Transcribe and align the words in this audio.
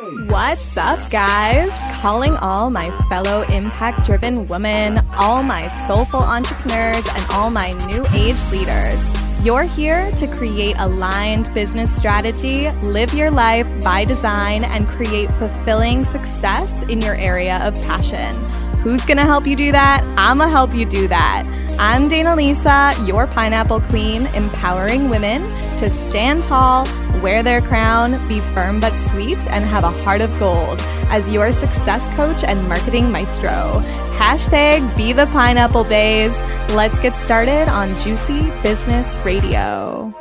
What's 0.00 0.78
up, 0.78 0.98
guys? 1.10 1.70
Calling 2.00 2.34
all 2.38 2.70
my 2.70 2.88
fellow 3.10 3.42
impact 3.42 4.06
driven 4.06 4.46
women, 4.46 4.98
all 5.12 5.42
my 5.42 5.68
soulful 5.68 6.20
entrepreneurs, 6.20 7.06
and 7.06 7.30
all 7.32 7.50
my 7.50 7.72
new 7.86 8.06
age 8.14 8.38
leaders. 8.50 9.44
You're 9.44 9.64
here 9.64 10.10
to 10.12 10.26
create 10.26 10.76
aligned 10.78 11.52
business 11.52 11.94
strategy, 11.94 12.70
live 12.80 13.12
your 13.12 13.30
life 13.30 13.68
by 13.82 14.06
design, 14.06 14.64
and 14.64 14.88
create 14.88 15.30
fulfilling 15.32 16.04
success 16.04 16.82
in 16.84 17.02
your 17.02 17.14
area 17.16 17.58
of 17.58 17.74
passion. 17.86 18.34
Who's 18.80 19.04
gonna 19.04 19.26
help 19.26 19.46
you 19.46 19.54
do 19.54 19.70
that? 19.70 20.02
I'ma 20.16 20.48
help 20.48 20.74
you 20.74 20.86
do 20.86 21.08
that. 21.08 21.44
I'm 21.82 22.10
Dana 22.10 22.36
Lisa, 22.36 22.92
your 23.06 23.26
pineapple 23.26 23.80
queen, 23.80 24.26
empowering 24.34 25.08
women 25.08 25.40
to 25.80 25.88
stand 25.88 26.44
tall, 26.44 26.84
wear 27.22 27.42
their 27.42 27.62
crown, 27.62 28.10
be 28.28 28.40
firm 28.40 28.80
but 28.80 28.94
sweet, 29.08 29.38
and 29.46 29.64
have 29.64 29.84
a 29.84 29.90
heart 30.02 30.20
of 30.20 30.28
gold 30.38 30.78
as 31.08 31.30
your 31.30 31.50
success 31.52 32.06
coach 32.16 32.44
and 32.44 32.68
marketing 32.68 33.10
maestro. 33.10 33.80
Hashtag 34.18 34.94
be 34.94 35.14
the 35.14 35.24
pineapple 35.28 35.84
bays. 35.84 36.38
Let's 36.74 36.98
get 36.98 37.16
started 37.16 37.66
on 37.70 37.88
Juicy 38.02 38.50
Business 38.62 39.16
Radio. 39.24 40.14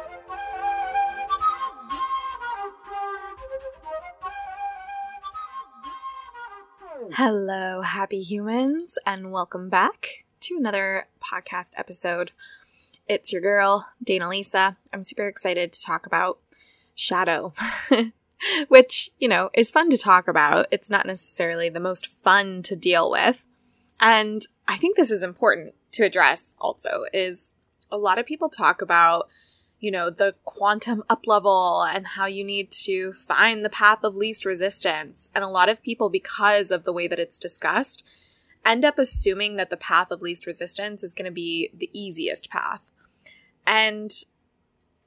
Hello, 7.11 7.81
happy 7.81 8.21
humans, 8.21 8.97
and 9.05 9.33
welcome 9.33 9.69
back 9.69 10.23
to 10.41 10.55
another 10.55 11.07
podcast 11.21 11.71
episode. 11.75 12.31
It's 13.07 13.33
your 13.33 13.41
girl, 13.41 13.89
Dana 14.01 14.29
Lisa. 14.29 14.77
I'm 14.93 15.03
super 15.03 15.27
excited 15.27 15.73
to 15.73 15.81
talk 15.81 16.05
about 16.05 16.39
shadow, 16.95 17.53
which, 18.69 19.11
you 19.19 19.27
know, 19.27 19.49
is 19.53 19.71
fun 19.71 19.89
to 19.89 19.97
talk 19.97 20.27
about. 20.27 20.67
It's 20.71 20.89
not 20.89 21.05
necessarily 21.05 21.69
the 21.69 21.79
most 21.79 22.07
fun 22.07 22.63
to 22.63 22.75
deal 22.75 23.11
with. 23.11 23.47
And 23.99 24.45
I 24.67 24.77
think 24.77 24.95
this 24.95 25.11
is 25.11 25.23
important 25.23 25.75
to 25.91 26.03
address 26.03 26.55
also 26.59 27.03
is 27.13 27.49
a 27.91 27.97
lot 27.97 28.19
of 28.19 28.25
people 28.25 28.49
talk 28.49 28.81
about 28.81 29.27
you 29.81 29.91
know, 29.91 30.09
the 30.09 30.35
quantum 30.43 31.03
up 31.09 31.25
level 31.25 31.83
and 31.83 32.05
how 32.05 32.25
you 32.25 32.43
need 32.43 32.69
to 32.69 33.13
find 33.13 33.63
the 33.63 33.69
path 33.69 34.03
of 34.03 34.13
least 34.13 34.43
resistance. 34.43 35.29
And 35.33 35.41
a 35.41 35.47
lot 35.47 35.69
of 35.69 35.81
people, 35.81 36.09
because 36.09 36.69
of 36.69 36.83
the 36.83 36.91
way 36.91 37.07
that 37.07 37.17
it's 37.17 37.39
discussed, 37.39 38.05
end 38.65 38.85
up 38.85 38.99
assuming 38.99 39.55
that 39.55 39.69
the 39.69 39.77
path 39.77 40.11
of 40.11 40.21
least 40.21 40.45
resistance 40.45 41.03
is 41.03 41.13
going 41.13 41.25
to 41.25 41.31
be 41.31 41.71
the 41.73 41.89
easiest 41.93 42.49
path. 42.49 42.91
And 43.65 44.11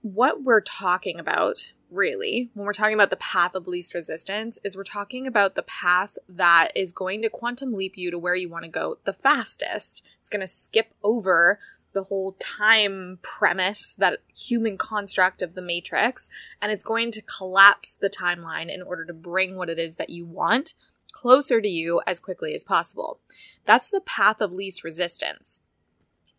what 0.03 0.42
we're 0.42 0.61
talking 0.61 1.19
about, 1.19 1.73
really, 1.91 2.50
when 2.55 2.67
we're 2.67 2.73
talking 2.73 2.95
about 2.95 3.11
the 3.11 3.17
path 3.17 3.55
of 3.55 3.69
least 3.69 3.95
resistance, 3.95 4.58
is 4.64 4.77
we're 4.77 4.83
talking 4.83 5.27
about 5.27 5.55
the 5.55 5.62
path 5.62 6.19
that 6.28 6.70
is 6.75 6.92
going 6.92 7.23
to 7.23 7.28
quantum 7.28 7.73
leap 7.73 7.97
you 7.97 8.11
to 8.11 8.19
where 8.19 8.34
you 8.34 8.48
want 8.48 8.64
to 8.64 8.70
go 8.70 8.98
the 9.05 9.12
fastest. 9.12 10.05
It's 10.20 10.30
going 10.30 10.41
to 10.41 10.47
skip 10.47 10.95
over 11.03 11.58
the 11.92 12.05
whole 12.05 12.36
time 12.39 13.19
premise, 13.23 13.95
that 13.98 14.20
human 14.34 14.77
construct 14.77 15.42
of 15.42 15.55
the 15.55 15.62
matrix, 15.62 16.28
and 16.61 16.73
it's 16.73 16.84
going 16.84 17.12
to 17.12 17.23
collapse 17.23 17.95
the 17.95 18.11
timeline 18.11 18.73
in 18.73 18.83
order 18.83 19.05
to 19.05 19.12
bring 19.12 19.56
what 19.56 19.70
it 19.70 19.78
is 19.78 19.97
that 19.97 20.11
you 20.11 20.25
want 20.25 20.75
closer 21.12 21.60
to 21.60 21.68
you 21.68 22.00
as 22.06 22.18
quickly 22.18 22.55
as 22.55 22.64
possible. 22.64 23.20
That's 23.66 23.91
the 23.91 24.00
path 24.00 24.41
of 24.41 24.52
least 24.52 24.82
resistance. 24.82 25.60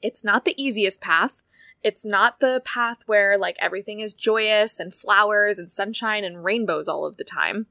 It's 0.01 0.23
not 0.23 0.45
the 0.45 0.61
easiest 0.61 0.99
path. 0.99 1.41
It's 1.83 2.05
not 2.05 2.39
the 2.39 2.61
path 2.65 2.99
where 3.05 3.37
like 3.37 3.57
everything 3.59 3.99
is 3.99 4.13
joyous 4.13 4.79
and 4.79 4.93
flowers 4.93 5.59
and 5.59 5.71
sunshine 5.71 6.23
and 6.23 6.43
rainbows 6.43 6.87
all 6.87 7.05
of 7.05 7.17
the 7.17 7.23
time. 7.23 7.67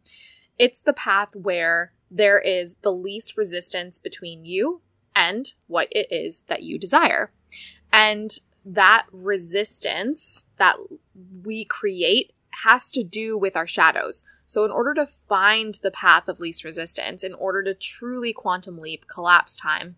It's 0.59 0.81
the 0.81 0.93
path 0.93 1.35
where 1.35 1.93
there 2.11 2.39
is 2.39 2.75
the 2.83 2.93
least 2.93 3.37
resistance 3.37 3.99
between 3.99 4.45
you 4.45 4.83
and 5.15 5.53
what 5.67 5.89
it 5.91 6.07
is 6.11 6.43
that 6.49 6.63
you 6.63 6.79
desire. 6.79 7.33
And 7.93 8.39
that 8.65 9.07
resistance 9.13 10.47
that 10.57 10.77
we 11.43 11.65
create 11.65 12.33
has 12.65 12.91
to 12.93 13.03
do 13.03 13.37
with 13.39 13.57
our 13.57 13.67
shadows. 13.67 14.25
So, 14.47 14.65
in 14.65 14.71
order 14.71 14.95
to 14.95 15.07
find 15.07 15.79
the 15.83 15.91
path 15.91 16.29
of 16.29 16.41
least 16.41 16.65
resistance, 16.65 17.23
in 17.23 17.35
order 17.35 17.63
to 17.65 17.75
truly 17.75 18.33
quantum 18.33 18.79
leap 18.79 19.07
collapse 19.09 19.57
time, 19.57 19.97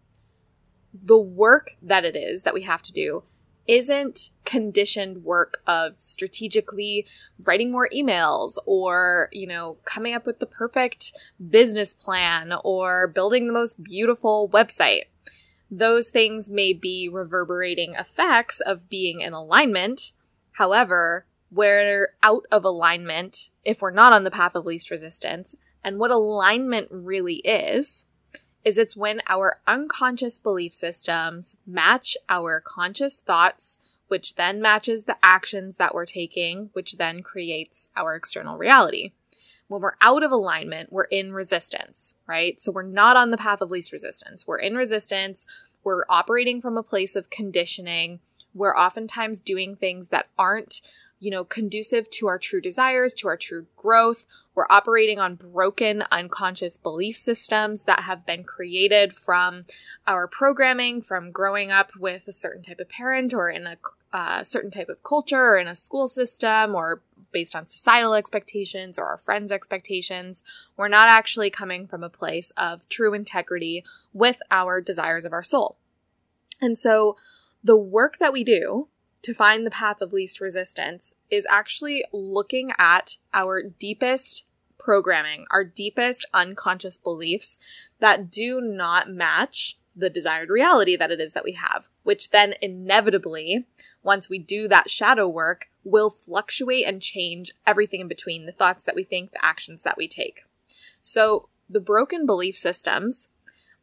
the 0.92 1.18
work 1.18 1.76
that 1.82 2.04
it 2.04 2.16
is 2.16 2.42
that 2.42 2.54
we 2.54 2.62
have 2.62 2.82
to 2.82 2.92
do 2.92 3.24
isn't 3.66 4.30
conditioned 4.44 5.24
work 5.24 5.62
of 5.66 5.98
strategically 5.98 7.06
writing 7.44 7.72
more 7.72 7.88
emails 7.94 8.58
or, 8.66 9.30
you 9.32 9.46
know, 9.46 9.78
coming 9.84 10.14
up 10.14 10.26
with 10.26 10.38
the 10.38 10.46
perfect 10.46 11.12
business 11.50 11.94
plan 11.94 12.52
or 12.62 13.08
building 13.08 13.46
the 13.46 13.54
most 13.54 13.82
beautiful 13.82 14.50
website 14.50 15.04
those 15.70 16.08
things 16.08 16.50
may 16.50 16.72
be 16.72 17.08
reverberating 17.08 17.94
effects 17.94 18.60
of 18.60 18.88
being 18.88 19.20
in 19.20 19.32
alignment. 19.32 20.12
However, 20.52 21.26
we're 21.54 22.14
out 22.22 22.44
of 22.50 22.64
alignment 22.64 23.50
if 23.64 23.80
we're 23.80 23.90
not 23.90 24.12
on 24.12 24.24
the 24.24 24.30
path 24.30 24.54
of 24.54 24.66
least 24.66 24.90
resistance. 24.90 25.54
And 25.82 25.98
what 25.98 26.10
alignment 26.10 26.88
really 26.90 27.36
is, 27.36 28.06
is 28.64 28.78
it's 28.78 28.96
when 28.96 29.20
our 29.28 29.60
unconscious 29.66 30.38
belief 30.38 30.72
systems 30.72 31.56
match 31.66 32.16
our 32.28 32.60
conscious 32.60 33.20
thoughts, 33.20 33.78
which 34.08 34.34
then 34.36 34.60
matches 34.60 35.04
the 35.04 35.16
actions 35.22 35.76
that 35.76 35.94
we're 35.94 36.06
taking, 36.06 36.70
which 36.72 36.96
then 36.96 37.22
creates 37.22 37.88
our 37.96 38.14
external 38.14 38.56
reality. 38.56 39.12
When 39.68 39.80
we're 39.80 39.96
out 40.00 40.22
of 40.22 40.30
alignment, 40.30 40.92
we're 40.92 41.04
in 41.04 41.32
resistance, 41.32 42.14
right? 42.26 42.58
So 42.60 42.72
we're 42.72 42.82
not 42.82 43.16
on 43.16 43.30
the 43.30 43.38
path 43.38 43.60
of 43.60 43.70
least 43.70 43.92
resistance. 43.92 44.46
We're 44.46 44.58
in 44.58 44.76
resistance. 44.76 45.46
We're 45.82 46.04
operating 46.08 46.60
from 46.60 46.76
a 46.76 46.82
place 46.82 47.16
of 47.16 47.30
conditioning. 47.30 48.20
We're 48.54 48.76
oftentimes 48.76 49.40
doing 49.40 49.74
things 49.74 50.08
that 50.08 50.28
aren't, 50.38 50.80
you 51.20 51.30
know, 51.30 51.44
conducive 51.44 52.10
to 52.10 52.26
our 52.26 52.38
true 52.38 52.60
desires, 52.60 53.14
to 53.14 53.28
our 53.28 53.36
true 53.36 53.66
growth. 53.76 54.26
We're 54.54 54.66
operating 54.70 55.18
on 55.18 55.34
broken 55.34 56.04
unconscious 56.12 56.76
belief 56.76 57.16
systems 57.16 57.84
that 57.84 58.00
have 58.00 58.26
been 58.26 58.44
created 58.44 59.12
from 59.12 59.64
our 60.06 60.28
programming, 60.28 61.02
from 61.02 61.32
growing 61.32 61.70
up 61.70 61.92
with 61.98 62.28
a 62.28 62.32
certain 62.32 62.62
type 62.62 62.78
of 62.78 62.88
parent 62.88 63.34
or 63.34 63.50
in 63.50 63.66
a 63.66 63.76
uh, 64.12 64.44
certain 64.44 64.70
type 64.70 64.88
of 64.88 65.02
culture 65.02 65.54
or 65.54 65.58
in 65.58 65.66
a 65.66 65.74
school 65.74 66.06
system 66.06 66.72
or 66.72 67.02
based 67.32 67.56
on 67.56 67.66
societal 67.66 68.14
expectations 68.14 68.96
or 68.96 69.06
our 69.06 69.16
friends' 69.16 69.50
expectations. 69.50 70.44
We're 70.76 70.86
not 70.86 71.08
actually 71.08 71.50
coming 71.50 71.88
from 71.88 72.04
a 72.04 72.08
place 72.08 72.52
of 72.56 72.88
true 72.88 73.12
integrity 73.12 73.84
with 74.12 74.40
our 74.52 74.80
desires 74.80 75.24
of 75.24 75.32
our 75.32 75.42
soul. 75.42 75.78
And 76.60 76.78
so 76.78 77.16
the 77.64 77.76
work 77.76 78.18
that 78.18 78.32
we 78.32 78.44
do 78.44 78.88
to 79.24 79.34
find 79.34 79.66
the 79.66 79.70
path 79.70 80.00
of 80.02 80.12
least 80.12 80.40
resistance 80.40 81.14
is 81.30 81.46
actually 81.48 82.04
looking 82.12 82.72
at 82.78 83.16
our 83.32 83.62
deepest 83.62 84.46
programming, 84.78 85.46
our 85.50 85.64
deepest 85.64 86.26
unconscious 86.34 86.98
beliefs 86.98 87.58
that 88.00 88.30
do 88.30 88.60
not 88.60 89.10
match 89.10 89.78
the 89.96 90.10
desired 90.10 90.50
reality 90.50 90.94
that 90.94 91.10
it 91.10 91.20
is 91.20 91.32
that 91.32 91.44
we 91.44 91.52
have, 91.52 91.88
which 92.02 92.30
then 92.30 92.54
inevitably, 92.60 93.64
once 94.02 94.28
we 94.28 94.38
do 94.38 94.68
that 94.68 94.90
shadow 94.90 95.26
work, 95.26 95.70
will 95.84 96.10
fluctuate 96.10 96.86
and 96.86 97.00
change 97.00 97.52
everything 97.66 98.00
in 98.00 98.08
between 98.08 98.44
the 98.44 98.52
thoughts 98.52 98.84
that 98.84 98.94
we 98.94 99.04
think, 99.04 99.32
the 99.32 99.44
actions 99.44 99.82
that 99.82 99.96
we 99.96 100.06
take. 100.06 100.44
So 101.00 101.48
the 101.70 101.80
broken 101.80 102.26
belief 102.26 102.58
systems, 102.58 103.28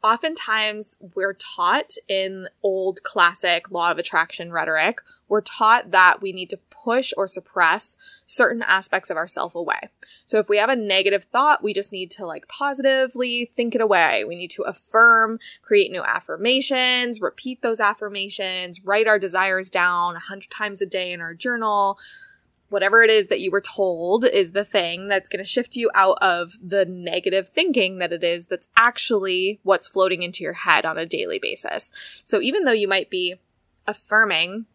oftentimes 0.03 0.97
we're 1.15 1.33
taught 1.33 1.93
in 2.07 2.47
old 2.63 3.03
classic 3.03 3.71
law 3.71 3.91
of 3.91 3.97
attraction 3.97 4.51
rhetoric, 4.51 4.99
we're 5.27 5.41
taught 5.41 5.91
that 5.91 6.21
we 6.21 6.33
need 6.33 6.49
to 6.49 6.59
push 6.83 7.13
or 7.15 7.27
suppress 7.27 7.95
certain 8.25 8.61
aspects 8.63 9.09
of 9.09 9.17
ourself 9.17 9.53
away. 9.53 9.79
So 10.25 10.39
if 10.39 10.49
we 10.49 10.57
have 10.57 10.69
a 10.69 10.75
negative 10.75 11.25
thought, 11.25 11.63
we 11.63 11.73
just 11.73 11.91
need 11.91 12.09
to 12.11 12.25
like 12.25 12.47
positively 12.47 13.45
think 13.45 13.75
it 13.75 13.81
away. 13.81 14.25
We 14.25 14.35
need 14.35 14.51
to 14.51 14.63
affirm, 14.63 15.39
create 15.61 15.91
new 15.91 16.01
affirmations, 16.01 17.21
repeat 17.21 17.61
those 17.61 17.79
affirmations, 17.79 18.83
write 18.83 19.07
our 19.07 19.19
desires 19.19 19.69
down 19.69 20.15
a 20.15 20.19
hundred 20.19 20.49
times 20.49 20.81
a 20.81 20.85
day 20.85 21.13
in 21.13 21.21
our 21.21 21.33
journal. 21.33 21.99
Whatever 22.71 23.03
it 23.03 23.09
is 23.09 23.27
that 23.27 23.41
you 23.41 23.51
were 23.51 23.61
told 23.61 24.23
is 24.23 24.53
the 24.53 24.63
thing 24.63 25.09
that's 25.09 25.27
going 25.27 25.43
to 25.43 25.49
shift 25.49 25.75
you 25.75 25.91
out 25.93 26.17
of 26.21 26.53
the 26.63 26.85
negative 26.85 27.49
thinking 27.49 27.97
that 27.97 28.13
it 28.13 28.23
is 28.23 28.45
that's 28.45 28.69
actually 28.77 29.59
what's 29.63 29.87
floating 29.87 30.23
into 30.23 30.41
your 30.41 30.53
head 30.53 30.85
on 30.85 30.97
a 30.97 31.05
daily 31.05 31.37
basis. 31.37 31.91
So 32.23 32.39
even 32.39 32.63
though 32.63 32.71
you 32.71 32.87
might 32.87 33.09
be 33.09 33.35
affirming 33.85 34.67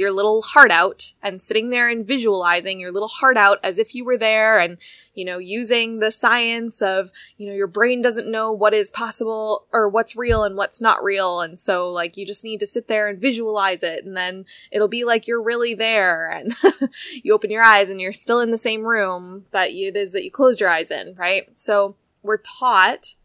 your 0.00 0.10
little 0.10 0.40
heart 0.40 0.70
out 0.70 1.12
and 1.22 1.42
sitting 1.42 1.68
there 1.68 1.86
and 1.86 2.06
visualizing 2.06 2.80
your 2.80 2.90
little 2.90 3.06
heart 3.06 3.36
out 3.36 3.58
as 3.62 3.78
if 3.78 3.94
you 3.94 4.02
were 4.02 4.16
there 4.16 4.58
and, 4.58 4.78
you 5.12 5.26
know, 5.26 5.36
using 5.36 5.98
the 5.98 6.10
science 6.10 6.80
of, 6.80 7.12
you 7.36 7.46
know, 7.46 7.52
your 7.52 7.66
brain 7.66 8.00
doesn't 8.00 8.30
know 8.30 8.50
what 8.50 8.72
is 8.72 8.90
possible 8.90 9.66
or 9.74 9.90
what's 9.90 10.16
real 10.16 10.42
and 10.42 10.56
what's 10.56 10.80
not 10.80 11.04
real. 11.04 11.42
And 11.42 11.58
so 11.58 11.90
like 11.90 12.16
you 12.16 12.24
just 12.24 12.42
need 12.42 12.60
to 12.60 12.66
sit 12.66 12.88
there 12.88 13.08
and 13.08 13.20
visualize 13.20 13.82
it 13.82 14.06
and 14.06 14.16
then 14.16 14.46
it'll 14.72 14.88
be 14.88 15.04
like 15.04 15.28
you're 15.28 15.42
really 15.42 15.74
there 15.74 16.30
and 16.30 16.54
you 17.22 17.34
open 17.34 17.50
your 17.50 17.62
eyes 17.62 17.90
and 17.90 18.00
you're 18.00 18.14
still 18.14 18.40
in 18.40 18.52
the 18.52 18.56
same 18.58 18.84
room 18.84 19.44
that 19.50 19.70
it 19.70 19.96
is 19.96 20.12
that 20.12 20.24
you 20.24 20.30
closed 20.30 20.60
your 20.60 20.70
eyes 20.70 20.90
in, 20.90 21.14
right? 21.14 21.48
So 21.56 21.96
we're 22.22 22.38
taught 22.38 23.16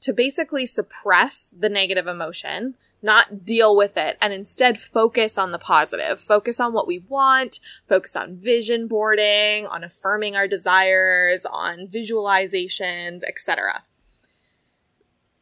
to 0.00 0.14
basically 0.14 0.64
suppress 0.64 1.52
the 1.54 1.68
negative 1.68 2.06
emotion 2.06 2.76
not 3.02 3.44
deal 3.44 3.76
with 3.76 3.96
it 3.96 4.16
and 4.20 4.32
instead 4.32 4.80
focus 4.80 5.38
on 5.38 5.52
the 5.52 5.58
positive. 5.58 6.20
Focus 6.20 6.60
on 6.60 6.72
what 6.72 6.86
we 6.86 6.98
want, 7.08 7.60
focus 7.88 8.16
on 8.16 8.36
vision 8.36 8.88
boarding, 8.88 9.66
on 9.66 9.84
affirming 9.84 10.34
our 10.34 10.48
desires, 10.48 11.46
on 11.46 11.86
visualizations, 11.86 13.22
etc. 13.26 13.82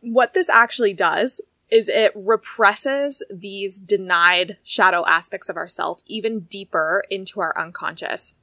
What 0.00 0.34
this 0.34 0.48
actually 0.48 0.92
does 0.92 1.40
is 1.70 1.88
it 1.88 2.12
represses 2.14 3.22
these 3.30 3.80
denied 3.80 4.58
shadow 4.62 5.06
aspects 5.06 5.48
of 5.48 5.56
ourself 5.56 6.02
even 6.06 6.40
deeper 6.40 7.04
into 7.10 7.40
our 7.40 7.58
unconscious 7.58 8.34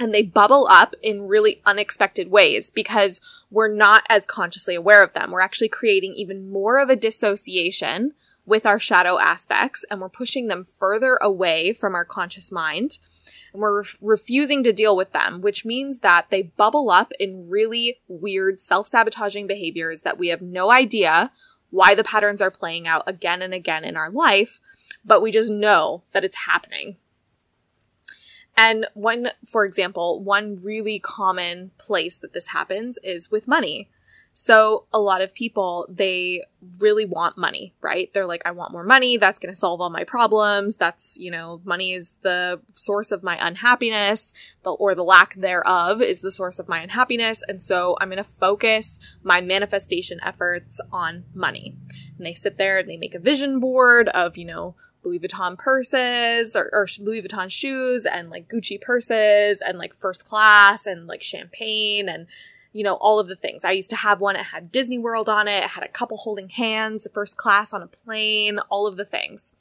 and 0.00 0.12
they 0.12 0.22
bubble 0.22 0.66
up 0.68 0.94
in 1.02 1.28
really 1.28 1.60
unexpected 1.64 2.30
ways 2.30 2.70
because 2.70 3.20
we're 3.50 3.72
not 3.72 4.02
as 4.08 4.26
consciously 4.26 4.74
aware 4.74 5.02
of 5.02 5.12
them. 5.12 5.30
We're 5.30 5.40
actually 5.40 5.68
creating 5.68 6.14
even 6.14 6.50
more 6.50 6.78
of 6.78 6.90
a 6.90 6.96
dissociation 6.96 8.12
with 8.46 8.66
our 8.66 8.78
shadow 8.78 9.18
aspects 9.18 9.84
and 9.90 10.00
we're 10.00 10.08
pushing 10.08 10.48
them 10.48 10.64
further 10.64 11.18
away 11.22 11.72
from 11.72 11.94
our 11.94 12.04
conscious 12.04 12.52
mind 12.52 12.98
and 13.52 13.62
we're 13.62 13.82
re- 13.82 13.88
refusing 14.00 14.62
to 14.64 14.72
deal 14.72 14.96
with 14.96 15.12
them, 15.12 15.40
which 15.40 15.64
means 15.64 16.00
that 16.00 16.26
they 16.30 16.42
bubble 16.42 16.90
up 16.90 17.12
in 17.18 17.48
really 17.48 18.00
weird 18.08 18.60
self 18.60 18.86
sabotaging 18.86 19.46
behaviors 19.46 20.02
that 20.02 20.18
we 20.18 20.28
have 20.28 20.42
no 20.42 20.70
idea 20.70 21.30
why 21.70 21.94
the 21.94 22.04
patterns 22.04 22.42
are 22.42 22.50
playing 22.50 22.86
out 22.86 23.02
again 23.06 23.42
and 23.42 23.54
again 23.54 23.84
in 23.84 23.96
our 23.96 24.10
life, 24.10 24.60
but 25.04 25.22
we 25.22 25.32
just 25.32 25.50
know 25.50 26.02
that 26.12 26.24
it's 26.24 26.46
happening. 26.46 26.96
And 28.56 28.86
one, 28.94 29.30
for 29.44 29.64
example, 29.64 30.22
one 30.22 30.60
really 30.62 31.00
common 31.00 31.72
place 31.78 32.16
that 32.18 32.32
this 32.32 32.48
happens 32.48 32.98
is 33.02 33.30
with 33.30 33.48
money. 33.48 33.90
So 34.36 34.86
a 34.92 34.98
lot 34.98 35.22
of 35.22 35.32
people, 35.32 35.86
they 35.88 36.42
really 36.80 37.04
want 37.04 37.38
money, 37.38 37.72
right? 37.80 38.12
They're 38.12 38.26
like, 38.26 38.42
I 38.44 38.50
want 38.50 38.72
more 38.72 38.82
money. 38.82 39.16
That's 39.16 39.38
going 39.38 39.54
to 39.54 39.58
solve 39.58 39.80
all 39.80 39.90
my 39.90 40.02
problems. 40.02 40.74
That's, 40.74 41.16
you 41.20 41.30
know, 41.30 41.60
money 41.64 41.92
is 41.92 42.16
the 42.22 42.60
source 42.74 43.12
of 43.12 43.22
my 43.22 43.38
unhappiness, 43.40 44.34
or 44.64 44.96
the 44.96 45.04
lack 45.04 45.36
thereof 45.36 46.02
is 46.02 46.20
the 46.20 46.32
source 46.32 46.58
of 46.58 46.68
my 46.68 46.80
unhappiness. 46.80 47.44
And 47.46 47.62
so 47.62 47.96
I'm 48.00 48.08
going 48.08 48.16
to 48.16 48.24
focus 48.24 48.98
my 49.22 49.40
manifestation 49.40 50.18
efforts 50.20 50.80
on 50.90 51.24
money. 51.32 51.76
And 52.18 52.26
they 52.26 52.34
sit 52.34 52.58
there 52.58 52.78
and 52.78 52.90
they 52.90 52.96
make 52.96 53.14
a 53.14 53.20
vision 53.20 53.60
board 53.60 54.08
of, 54.08 54.36
you 54.36 54.46
know, 54.46 54.74
Louis 55.04 55.20
Vuitton 55.20 55.56
purses 55.56 56.56
or, 56.56 56.70
or, 56.72 56.88
Louis 56.98 57.22
Vuitton 57.22 57.50
shoes 57.50 58.04
and 58.04 58.30
like 58.30 58.48
Gucci 58.48 58.80
purses 58.80 59.60
and 59.60 59.78
like 59.78 59.94
first 59.94 60.24
class 60.24 60.86
and 60.86 61.06
like 61.06 61.22
champagne 61.22 62.08
and 62.08 62.26
you 62.74 62.82
know, 62.82 62.94
all 62.94 63.20
of 63.20 63.28
the 63.28 63.36
things. 63.36 63.64
I 63.64 63.70
used 63.70 63.90
to 63.90 63.96
have 63.96 64.20
one. 64.20 64.34
It 64.34 64.46
had 64.46 64.72
Disney 64.72 64.98
World 64.98 65.28
on 65.28 65.46
it. 65.46 65.62
It 65.62 65.70
had 65.70 65.84
a 65.84 65.88
couple 65.88 66.16
holding 66.18 66.48
hands, 66.50 67.06
first 67.14 67.36
class 67.36 67.72
on 67.72 67.82
a 67.82 67.86
plane, 67.86 68.58
all 68.68 68.88
of 68.88 68.96
the 68.96 69.04
things. 69.04 69.52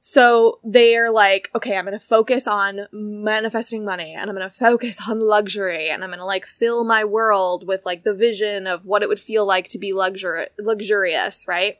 So 0.00 0.58
they're 0.64 1.10
like, 1.10 1.50
okay, 1.54 1.78
I'm 1.78 1.86
going 1.86 1.98
to 1.98 2.04
focus 2.04 2.46
on 2.46 2.88
manifesting 2.92 3.86
money 3.86 4.12
and 4.12 4.28
I'm 4.28 4.36
going 4.36 4.46
to 4.46 4.54
focus 4.54 5.08
on 5.08 5.20
luxury 5.20 5.88
and 5.88 6.02
I'm 6.02 6.10
going 6.10 6.18
to 6.18 6.26
like 6.26 6.44
fill 6.44 6.84
my 6.84 7.04
world 7.04 7.66
with 7.66 7.86
like 7.86 8.02
the 8.02 8.12
vision 8.12 8.66
of 8.66 8.84
what 8.84 9.02
it 9.02 9.08
would 9.08 9.20
feel 9.20 9.46
like 9.46 9.68
to 9.68 9.78
be 9.78 9.92
luxuri- 9.92 10.48
luxurious, 10.58 11.48
right? 11.48 11.78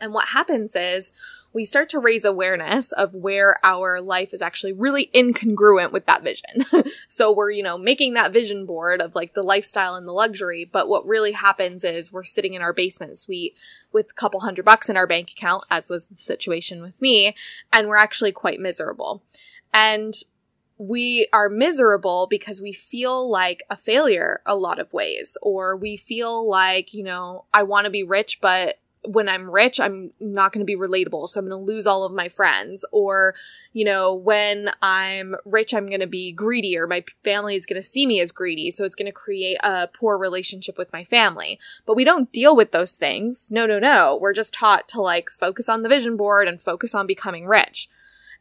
And 0.00 0.14
what 0.14 0.28
happens 0.28 0.74
is 0.74 1.12
we 1.52 1.64
start 1.64 1.88
to 1.90 1.98
raise 1.98 2.24
awareness 2.24 2.92
of 2.92 3.14
where 3.14 3.56
our 3.64 4.00
life 4.00 4.32
is 4.32 4.40
actually 4.40 4.72
really 4.72 5.10
incongruent 5.14 5.92
with 5.92 6.06
that 6.06 6.22
vision. 6.22 6.64
so 7.08 7.32
we're, 7.32 7.50
you 7.50 7.62
know, 7.62 7.76
making 7.76 8.14
that 8.14 8.32
vision 8.32 8.66
board 8.66 9.00
of 9.00 9.14
like 9.14 9.34
the 9.34 9.42
lifestyle 9.42 9.96
and 9.96 10.06
the 10.06 10.12
luxury, 10.12 10.64
but 10.64 10.88
what 10.88 11.06
really 11.06 11.32
happens 11.32 11.84
is 11.84 12.12
we're 12.12 12.22
sitting 12.22 12.54
in 12.54 12.62
our 12.62 12.72
basement 12.72 13.18
suite 13.18 13.58
with 13.92 14.10
a 14.10 14.14
couple 14.14 14.40
hundred 14.40 14.64
bucks 14.64 14.88
in 14.88 14.96
our 14.96 15.06
bank 15.06 15.30
account, 15.30 15.64
as 15.70 15.90
was 15.90 16.06
the 16.06 16.16
situation 16.16 16.82
with 16.82 17.02
me, 17.02 17.34
and 17.72 17.88
we're 17.88 17.96
actually 17.96 18.32
quite 18.32 18.60
miserable. 18.60 19.22
And 19.74 20.14
we 20.78 21.26
are 21.32 21.50
miserable 21.50 22.26
because 22.26 22.62
we 22.62 22.72
feel 22.72 23.28
like 23.28 23.62
a 23.68 23.76
failure 23.76 24.40
a 24.46 24.54
lot 24.54 24.78
of 24.78 24.92
ways, 24.92 25.36
or 25.42 25.76
we 25.76 25.96
feel 25.96 26.48
like, 26.48 26.94
you 26.94 27.02
know, 27.02 27.44
I 27.52 27.64
want 27.64 27.84
to 27.84 27.90
be 27.90 28.02
rich, 28.02 28.40
but 28.40 28.78
when 29.04 29.28
I'm 29.28 29.50
rich, 29.50 29.80
I'm 29.80 30.12
not 30.20 30.52
going 30.52 30.64
to 30.64 30.70
be 30.70 30.76
relatable. 30.76 31.28
So 31.28 31.40
I'm 31.40 31.48
going 31.48 31.58
to 31.58 31.72
lose 31.72 31.86
all 31.86 32.04
of 32.04 32.12
my 32.12 32.28
friends. 32.28 32.84
Or, 32.92 33.34
you 33.72 33.84
know, 33.84 34.14
when 34.14 34.70
I'm 34.82 35.36
rich, 35.44 35.72
I'm 35.72 35.88
going 35.88 36.00
to 36.00 36.06
be 36.06 36.32
greedy 36.32 36.76
or 36.76 36.86
my 36.86 37.04
family 37.24 37.56
is 37.56 37.66
going 37.66 37.80
to 37.80 37.86
see 37.86 38.06
me 38.06 38.20
as 38.20 38.32
greedy. 38.32 38.70
So 38.70 38.84
it's 38.84 38.94
going 38.94 39.06
to 39.06 39.12
create 39.12 39.58
a 39.62 39.88
poor 39.88 40.18
relationship 40.18 40.76
with 40.76 40.92
my 40.92 41.04
family. 41.04 41.58
But 41.86 41.96
we 41.96 42.04
don't 42.04 42.32
deal 42.32 42.54
with 42.54 42.72
those 42.72 42.92
things. 42.92 43.48
No, 43.50 43.66
no, 43.66 43.78
no. 43.78 44.18
We're 44.20 44.34
just 44.34 44.54
taught 44.54 44.88
to 44.90 45.00
like 45.00 45.30
focus 45.30 45.68
on 45.68 45.82
the 45.82 45.88
vision 45.88 46.16
board 46.16 46.46
and 46.46 46.60
focus 46.60 46.94
on 46.94 47.06
becoming 47.06 47.46
rich. 47.46 47.88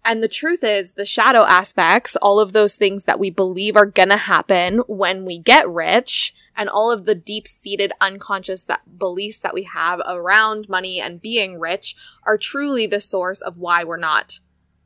And 0.03 0.23
the 0.23 0.29
truth 0.29 0.63
is, 0.63 0.93
the 0.93 1.05
shadow 1.05 1.43
aspects, 1.43 2.15
all 2.15 2.39
of 2.39 2.53
those 2.53 2.75
things 2.75 3.03
that 3.05 3.19
we 3.19 3.29
believe 3.29 3.75
are 3.75 3.85
gonna 3.85 4.17
happen 4.17 4.79
when 4.87 5.25
we 5.25 5.37
get 5.37 5.69
rich, 5.69 6.33
and 6.55 6.69
all 6.69 6.91
of 6.91 7.05
the 7.05 7.15
deep 7.15 7.47
seated 7.47 7.91
unconscious 8.01 8.65
that 8.65 8.97
beliefs 8.97 9.39
that 9.39 9.53
we 9.53 9.63
have 9.63 10.01
around 10.07 10.67
money 10.69 10.99
and 10.99 11.21
being 11.21 11.59
rich 11.59 11.95
are 12.23 12.37
truly 12.37 12.87
the 12.87 13.01
source 13.01 13.41
of 13.41 13.57
why 13.57 13.83
we're 13.83 13.97
not 13.97 14.39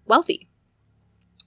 wealthy. 0.06 0.48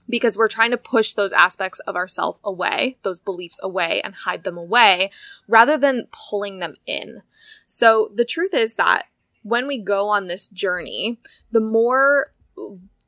Because 0.09 0.37
we're 0.37 0.47
trying 0.47 0.71
to 0.71 0.77
push 0.77 1.11
those 1.11 1.33
aspects 1.33 1.79
of 1.79 1.97
ourself 1.97 2.39
away, 2.43 2.97
those 3.03 3.19
beliefs 3.19 3.59
away 3.61 4.01
and 4.01 4.15
hide 4.15 4.45
them 4.45 4.57
away 4.57 5.11
rather 5.47 5.77
than 5.77 6.07
pulling 6.11 6.59
them 6.59 6.75
in. 6.85 7.21
So 7.65 8.11
the 8.15 8.25
truth 8.25 8.53
is 8.53 8.75
that 8.75 9.07
when 9.43 9.67
we 9.67 9.77
go 9.77 10.07
on 10.07 10.27
this 10.27 10.47
journey, 10.47 11.19
the 11.51 11.59
more 11.59 12.33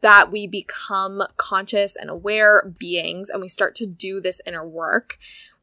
that 0.02 0.32
we 0.32 0.48
become 0.48 1.24
conscious 1.38 1.96
and 1.96 2.10
aware 2.10 2.74
beings 2.78 3.30
and 3.30 3.42
we 3.42 3.48
start 3.48 3.76
to 3.76 3.86
do 3.86 4.22
this 4.22 4.42
inner 4.46 4.68
work, 4.68 5.18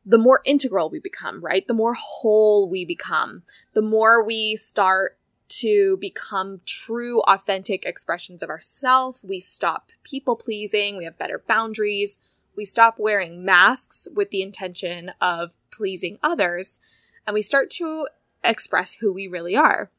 the 0.05 0.19
more 0.19 0.41
integral 0.45 0.91
we 0.91 1.01
become, 1.01 1.43
right? 1.45 1.67
The 1.67 1.75
more 1.75 1.95
whole 1.95 2.69
we 2.69 2.85
become, 2.85 3.43
the 3.73 3.83
more 3.83 4.25
we 4.25 4.57
start 4.57 5.19
to 5.49 5.97
become 5.99 6.61
true, 6.67 7.21
authentic 7.23 7.85
expressions 7.85 8.43
of 8.43 8.51
ourself. 8.51 9.21
We 9.23 9.41
stop 9.41 9.91
people 10.03 10.37
pleasing. 10.37 10.97
We 10.97 11.05
have 11.05 11.19
better 11.19 11.43
boundaries. 11.47 12.19
We 12.57 12.65
stop 12.65 12.99
wearing 12.99 13.45
masks 13.45 14.09
with 14.15 14.31
the 14.31 14.43
intention 14.43 15.13
of 15.21 15.55
pleasing 15.71 16.19
others. 16.23 16.79
And 17.27 17.35
we 17.35 17.43
start 17.43 17.71
to 17.73 18.09
express 18.43 18.95
who 18.95 19.13
we 19.13 19.29
really 19.29 19.57
are. 19.57 19.91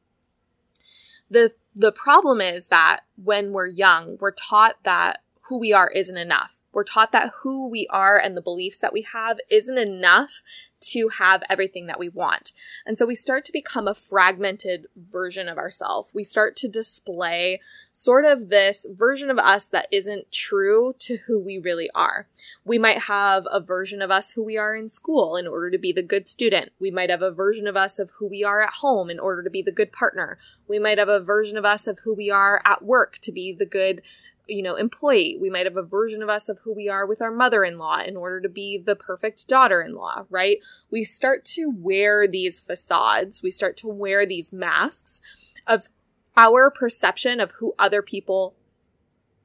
The, 1.30 1.52
the 1.74 1.92
problem 1.92 2.40
is 2.40 2.66
that 2.68 3.00
when 3.22 3.52
we're 3.52 3.68
young, 3.68 4.16
we're 4.20 4.32
taught 4.32 4.76
that 4.84 5.22
who 5.42 5.58
we 5.58 5.72
are 5.72 5.90
isn't 5.90 6.16
enough 6.16 6.57
we're 6.72 6.84
taught 6.84 7.12
that 7.12 7.32
who 7.42 7.68
we 7.68 7.86
are 7.90 8.18
and 8.18 8.36
the 8.36 8.42
beliefs 8.42 8.78
that 8.78 8.92
we 8.92 9.02
have 9.02 9.38
isn't 9.50 9.78
enough 9.78 10.42
to 10.80 11.08
have 11.08 11.42
everything 11.50 11.86
that 11.86 11.98
we 11.98 12.08
want. 12.08 12.52
And 12.86 12.98
so 12.98 13.06
we 13.06 13.14
start 13.14 13.44
to 13.46 13.52
become 13.52 13.88
a 13.88 13.94
fragmented 13.94 14.86
version 14.96 15.48
of 15.48 15.58
ourselves. 15.58 16.10
We 16.14 16.24
start 16.24 16.56
to 16.56 16.68
display 16.68 17.60
sort 17.92 18.24
of 18.24 18.48
this 18.48 18.86
version 18.90 19.30
of 19.30 19.38
us 19.38 19.66
that 19.66 19.88
isn't 19.90 20.30
true 20.30 20.94
to 21.00 21.18
who 21.26 21.40
we 21.40 21.58
really 21.58 21.90
are. 21.94 22.28
We 22.64 22.78
might 22.78 22.98
have 23.02 23.46
a 23.50 23.60
version 23.60 24.00
of 24.00 24.10
us 24.10 24.32
who 24.32 24.44
we 24.44 24.56
are 24.56 24.76
in 24.76 24.88
school 24.88 25.36
in 25.36 25.46
order 25.46 25.70
to 25.70 25.78
be 25.78 25.92
the 25.92 26.02
good 26.02 26.28
student. 26.28 26.70
We 26.78 26.90
might 26.90 27.10
have 27.10 27.22
a 27.22 27.32
version 27.32 27.66
of 27.66 27.76
us 27.76 27.98
of 27.98 28.10
who 28.18 28.28
we 28.28 28.44
are 28.44 28.62
at 28.62 28.74
home 28.74 29.10
in 29.10 29.18
order 29.18 29.42
to 29.42 29.50
be 29.50 29.62
the 29.62 29.72
good 29.72 29.92
partner. 29.92 30.38
We 30.68 30.78
might 30.78 30.98
have 30.98 31.08
a 31.08 31.20
version 31.20 31.56
of 31.56 31.64
us 31.64 31.86
of 31.86 32.00
who 32.00 32.14
we 32.14 32.30
are 32.30 32.62
at 32.64 32.84
work 32.84 33.18
to 33.22 33.32
be 33.32 33.52
the 33.52 33.66
good 33.66 34.02
you 34.48 34.62
know, 34.62 34.74
employee. 34.74 35.36
We 35.40 35.50
might 35.50 35.66
have 35.66 35.76
a 35.76 35.82
version 35.82 36.22
of 36.22 36.28
us 36.28 36.48
of 36.48 36.58
who 36.60 36.74
we 36.74 36.88
are 36.88 37.06
with 37.06 37.20
our 37.20 37.30
mother 37.30 37.64
in 37.64 37.78
law 37.78 38.00
in 38.00 38.16
order 38.16 38.40
to 38.40 38.48
be 38.48 38.78
the 38.78 38.96
perfect 38.96 39.46
daughter 39.46 39.82
in 39.82 39.94
law, 39.94 40.24
right? 40.30 40.58
We 40.90 41.04
start 41.04 41.44
to 41.46 41.70
wear 41.70 42.26
these 42.26 42.60
facades, 42.60 43.42
we 43.42 43.50
start 43.50 43.76
to 43.78 43.88
wear 43.88 44.26
these 44.26 44.52
masks 44.52 45.20
of 45.66 45.90
our 46.36 46.70
perception 46.70 47.40
of 47.40 47.52
who 47.58 47.74
other 47.78 48.00
people, 48.00 48.56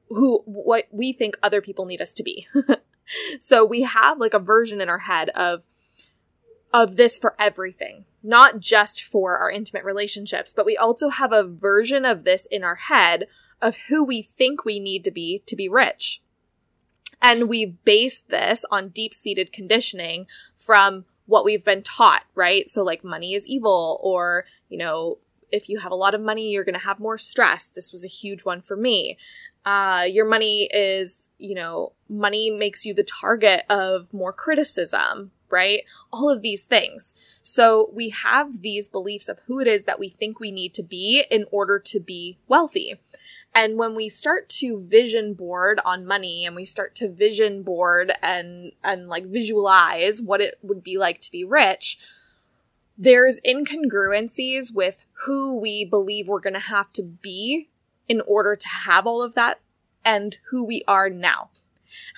who, 0.08 0.42
what 0.46 0.86
we 0.90 1.12
think 1.12 1.36
other 1.42 1.60
people 1.60 1.86
need 1.86 2.00
us 2.00 2.14
to 2.14 2.22
be. 2.22 2.46
so 3.38 3.64
we 3.64 3.82
have 3.82 4.18
like 4.18 4.34
a 4.34 4.38
version 4.38 4.80
in 4.80 4.88
our 4.88 5.00
head 5.00 5.28
of, 5.30 5.64
of 6.74 6.96
this 6.96 7.16
for 7.16 7.34
everything 7.38 8.04
not 8.24 8.58
just 8.58 9.04
for 9.04 9.36
our 9.36 9.50
intimate 9.50 9.84
relationships, 9.84 10.54
but 10.54 10.64
we 10.64 10.78
also 10.78 11.10
have 11.10 11.30
a 11.30 11.44
version 11.44 12.06
of 12.06 12.24
this 12.24 12.46
in 12.46 12.64
our 12.64 12.76
head 12.76 13.26
of 13.60 13.76
who 13.88 14.02
we 14.02 14.22
think 14.22 14.64
we 14.64 14.80
need 14.80 15.04
to 15.04 15.10
be 15.10 15.42
to 15.46 15.54
be 15.54 15.68
rich. 15.68 16.22
And 17.20 17.48
we 17.48 17.66
base 17.66 18.22
this 18.22 18.64
on 18.70 18.88
deep 18.88 19.12
seated 19.12 19.52
conditioning 19.52 20.26
from 20.56 21.04
what 21.26 21.44
we've 21.44 21.64
been 21.64 21.82
taught, 21.82 22.24
right? 22.34 22.68
So 22.70 22.82
like 22.82 23.04
money 23.04 23.34
is 23.34 23.46
evil 23.46 24.00
or, 24.02 24.46
you 24.70 24.78
know, 24.78 25.18
if 25.52 25.68
you 25.68 25.78
have 25.80 25.92
a 25.92 25.96
lot 25.96 26.14
of 26.14 26.20
money, 26.20 26.50
you're 26.50 26.64
going 26.64 26.74
to 26.74 26.80
have 26.80 26.98
more 26.98 27.18
stress. 27.18 27.66
This 27.66 27.92
was 27.92 28.04
a 28.04 28.08
huge 28.08 28.44
one 28.44 28.60
for 28.62 28.76
me. 28.76 29.18
Uh, 29.64 30.06
your 30.08 30.26
money 30.26 30.64
is, 30.72 31.28
you 31.38 31.54
know, 31.54 31.92
money 32.08 32.50
makes 32.50 32.84
you 32.84 32.92
the 32.94 33.04
target 33.04 33.64
of 33.70 34.12
more 34.12 34.32
criticism, 34.32 35.30
right? 35.54 35.84
All 36.12 36.28
of 36.28 36.42
these 36.42 36.64
things. 36.64 37.14
So 37.42 37.90
we 37.94 38.10
have 38.10 38.60
these 38.60 38.88
beliefs 38.88 39.28
of 39.28 39.38
who 39.46 39.60
it 39.60 39.66
is 39.66 39.84
that 39.84 40.00
we 40.00 40.08
think 40.08 40.40
we 40.40 40.50
need 40.50 40.74
to 40.74 40.82
be 40.82 41.24
in 41.30 41.46
order 41.50 41.78
to 41.78 42.00
be 42.00 42.38
wealthy. 42.48 43.00
And 43.54 43.78
when 43.78 43.94
we 43.94 44.08
start 44.08 44.48
to 44.60 44.84
vision 44.84 45.34
board 45.34 45.78
on 45.84 46.04
money 46.04 46.44
and 46.44 46.56
we 46.56 46.64
start 46.64 46.96
to 46.96 47.08
vision 47.08 47.62
board 47.62 48.12
and, 48.20 48.72
and 48.82 49.08
like 49.08 49.26
visualize 49.26 50.20
what 50.20 50.40
it 50.40 50.56
would 50.60 50.82
be 50.82 50.98
like 50.98 51.20
to 51.20 51.30
be 51.30 51.44
rich, 51.44 51.98
there's 52.98 53.40
incongruencies 53.46 54.74
with 54.74 55.06
who 55.24 55.56
we 55.56 55.84
believe 55.84 56.26
we're 56.26 56.40
going 56.40 56.54
to 56.54 56.60
have 56.60 56.92
to 56.94 57.02
be 57.02 57.68
in 58.08 58.20
order 58.26 58.56
to 58.56 58.68
have 58.68 59.06
all 59.06 59.22
of 59.22 59.34
that 59.34 59.60
and 60.04 60.38
who 60.50 60.64
we 60.64 60.82
are 60.86 61.08
now. 61.08 61.50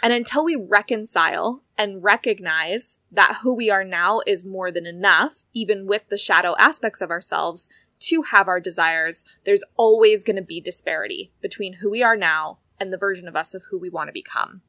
And 0.03 0.13
until 0.13 0.45
we 0.45 0.57
reconcile 0.57 1.63
and 1.77 2.03
recognize 2.03 2.99
that 3.11 3.39
who 3.43 3.55
we 3.55 3.71
are 3.71 3.85
now 3.85 4.21
is 4.27 4.45
more 4.45 4.71
than 4.71 4.87
enough, 4.87 5.45
even 5.53 5.87
with 5.87 6.09
the 6.09 6.19
shadow 6.19 6.55
aspects 6.59 7.01
of 7.01 7.11
ourselves, 7.11 7.69
to 7.99 8.23
have 8.23 8.49
our 8.49 8.61
desires, 8.61 9.25
there's 9.45 9.65
always 9.77 10.25
going 10.25 10.37
to 10.37 10.43
be 10.43 10.61
disparity 10.61 11.33
between 11.41 11.75
who 11.75 11.91
we 11.91 12.03
are 12.03 12.17
now 12.17 12.59
and 12.79 12.93
the 12.93 12.99
version 12.99 13.27
of 13.27 13.37
us 13.37 13.55
of 13.55 13.65
who 13.71 13.79
we 13.79 13.89
want 13.89 14.09
to 14.09 14.13
become. 14.13 14.63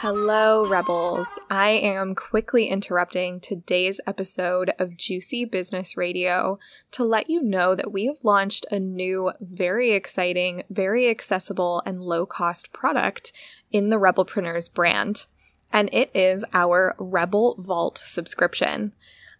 Hello, 0.00 0.64
Rebels. 0.64 1.26
I 1.50 1.70
am 1.70 2.14
quickly 2.14 2.68
interrupting 2.68 3.40
today's 3.40 4.00
episode 4.06 4.70
of 4.78 4.96
Juicy 4.96 5.44
Business 5.44 5.96
Radio 5.96 6.60
to 6.92 7.02
let 7.02 7.28
you 7.28 7.42
know 7.42 7.74
that 7.74 7.90
we 7.90 8.06
have 8.06 8.22
launched 8.22 8.64
a 8.70 8.78
new, 8.78 9.32
very 9.40 9.90
exciting, 9.90 10.62
very 10.70 11.10
accessible, 11.10 11.82
and 11.84 12.00
low 12.00 12.26
cost 12.26 12.72
product 12.72 13.32
in 13.72 13.88
the 13.88 13.96
Rebelpreneurs 13.96 14.72
brand. 14.72 15.26
And 15.72 15.90
it 15.92 16.12
is 16.14 16.44
our 16.54 16.94
Rebel 17.00 17.56
Vault 17.58 17.98
subscription. 17.98 18.92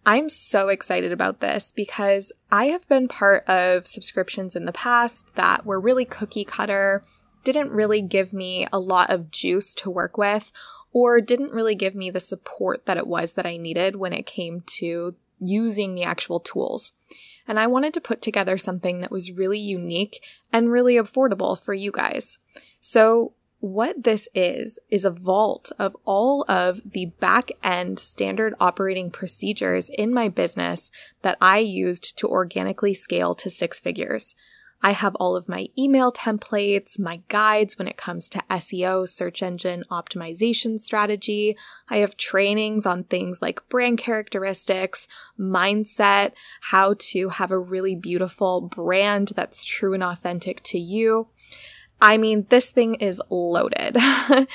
I'm 0.05 0.27
so 0.27 0.67
excited 0.67 1.13
about 1.13 1.39
this 1.39 1.71
because 1.73 2.33
I 2.51 2.65
have 2.65 2.85
been 2.89 3.07
part 3.07 3.47
of 3.47 3.87
subscriptions 3.87 4.57
in 4.57 4.65
the 4.65 4.73
past 4.73 5.33
that 5.35 5.65
were 5.65 5.79
really 5.79 6.03
cookie 6.03 6.43
cutter 6.43 7.05
didn't 7.43 7.71
really 7.71 8.01
give 8.01 8.33
me 8.33 8.67
a 8.71 8.79
lot 8.79 9.09
of 9.09 9.31
juice 9.31 9.73
to 9.75 9.89
work 9.89 10.17
with 10.17 10.51
or 10.91 11.21
didn't 11.21 11.53
really 11.53 11.75
give 11.75 11.95
me 11.95 12.09
the 12.09 12.19
support 12.19 12.85
that 12.85 12.97
it 12.97 13.07
was 13.07 13.33
that 13.33 13.45
I 13.45 13.57
needed 13.57 13.95
when 13.95 14.13
it 14.13 14.25
came 14.25 14.61
to 14.77 15.15
using 15.39 15.95
the 15.95 16.03
actual 16.03 16.39
tools. 16.39 16.93
And 17.47 17.59
I 17.59 17.67
wanted 17.67 17.93
to 17.95 18.01
put 18.01 18.21
together 18.21 18.57
something 18.57 19.01
that 19.01 19.11
was 19.11 19.31
really 19.31 19.59
unique 19.59 20.21
and 20.51 20.71
really 20.71 20.95
affordable 20.95 21.59
for 21.59 21.73
you 21.73 21.91
guys. 21.91 22.39
So 22.79 23.33
what 23.59 24.03
this 24.03 24.29
is, 24.33 24.79
is 24.89 25.03
a 25.03 25.11
vault 25.11 25.71
of 25.77 25.95
all 26.05 26.45
of 26.47 26.81
the 26.91 27.07
back 27.19 27.51
end 27.61 27.99
standard 27.99 28.53
operating 28.59 29.11
procedures 29.11 29.89
in 29.89 30.13
my 30.13 30.29
business 30.29 30.91
that 31.23 31.37
I 31.41 31.59
used 31.59 32.17
to 32.19 32.27
organically 32.27 32.93
scale 32.93 33.35
to 33.35 33.49
six 33.49 33.79
figures. 33.79 34.35
I 34.81 34.91
have 34.91 35.15
all 35.15 35.35
of 35.35 35.49
my 35.49 35.67
email 35.77 36.11
templates, 36.11 36.97
my 36.97 37.21
guides 37.27 37.77
when 37.77 37.87
it 37.87 37.97
comes 37.97 38.29
to 38.29 38.43
SEO, 38.49 39.07
search 39.07 39.43
engine 39.43 39.83
optimization 39.91 40.79
strategy. 40.79 41.57
I 41.89 41.97
have 41.97 42.15
trainings 42.15 42.85
on 42.85 43.03
things 43.03 43.41
like 43.41 43.67
brand 43.67 43.97
characteristics, 43.97 45.07
mindset, 45.37 46.31
how 46.61 46.95
to 46.99 47.29
have 47.29 47.51
a 47.51 47.59
really 47.59 47.95
beautiful 47.95 48.61
brand 48.61 49.33
that's 49.35 49.65
true 49.65 49.93
and 49.93 50.03
authentic 50.03 50.63
to 50.63 50.79
you. 50.79 51.27
I 52.01 52.17
mean, 52.17 52.45
this 52.49 52.71
thing 52.71 52.95
is 52.95 53.21
loaded. 53.29 53.97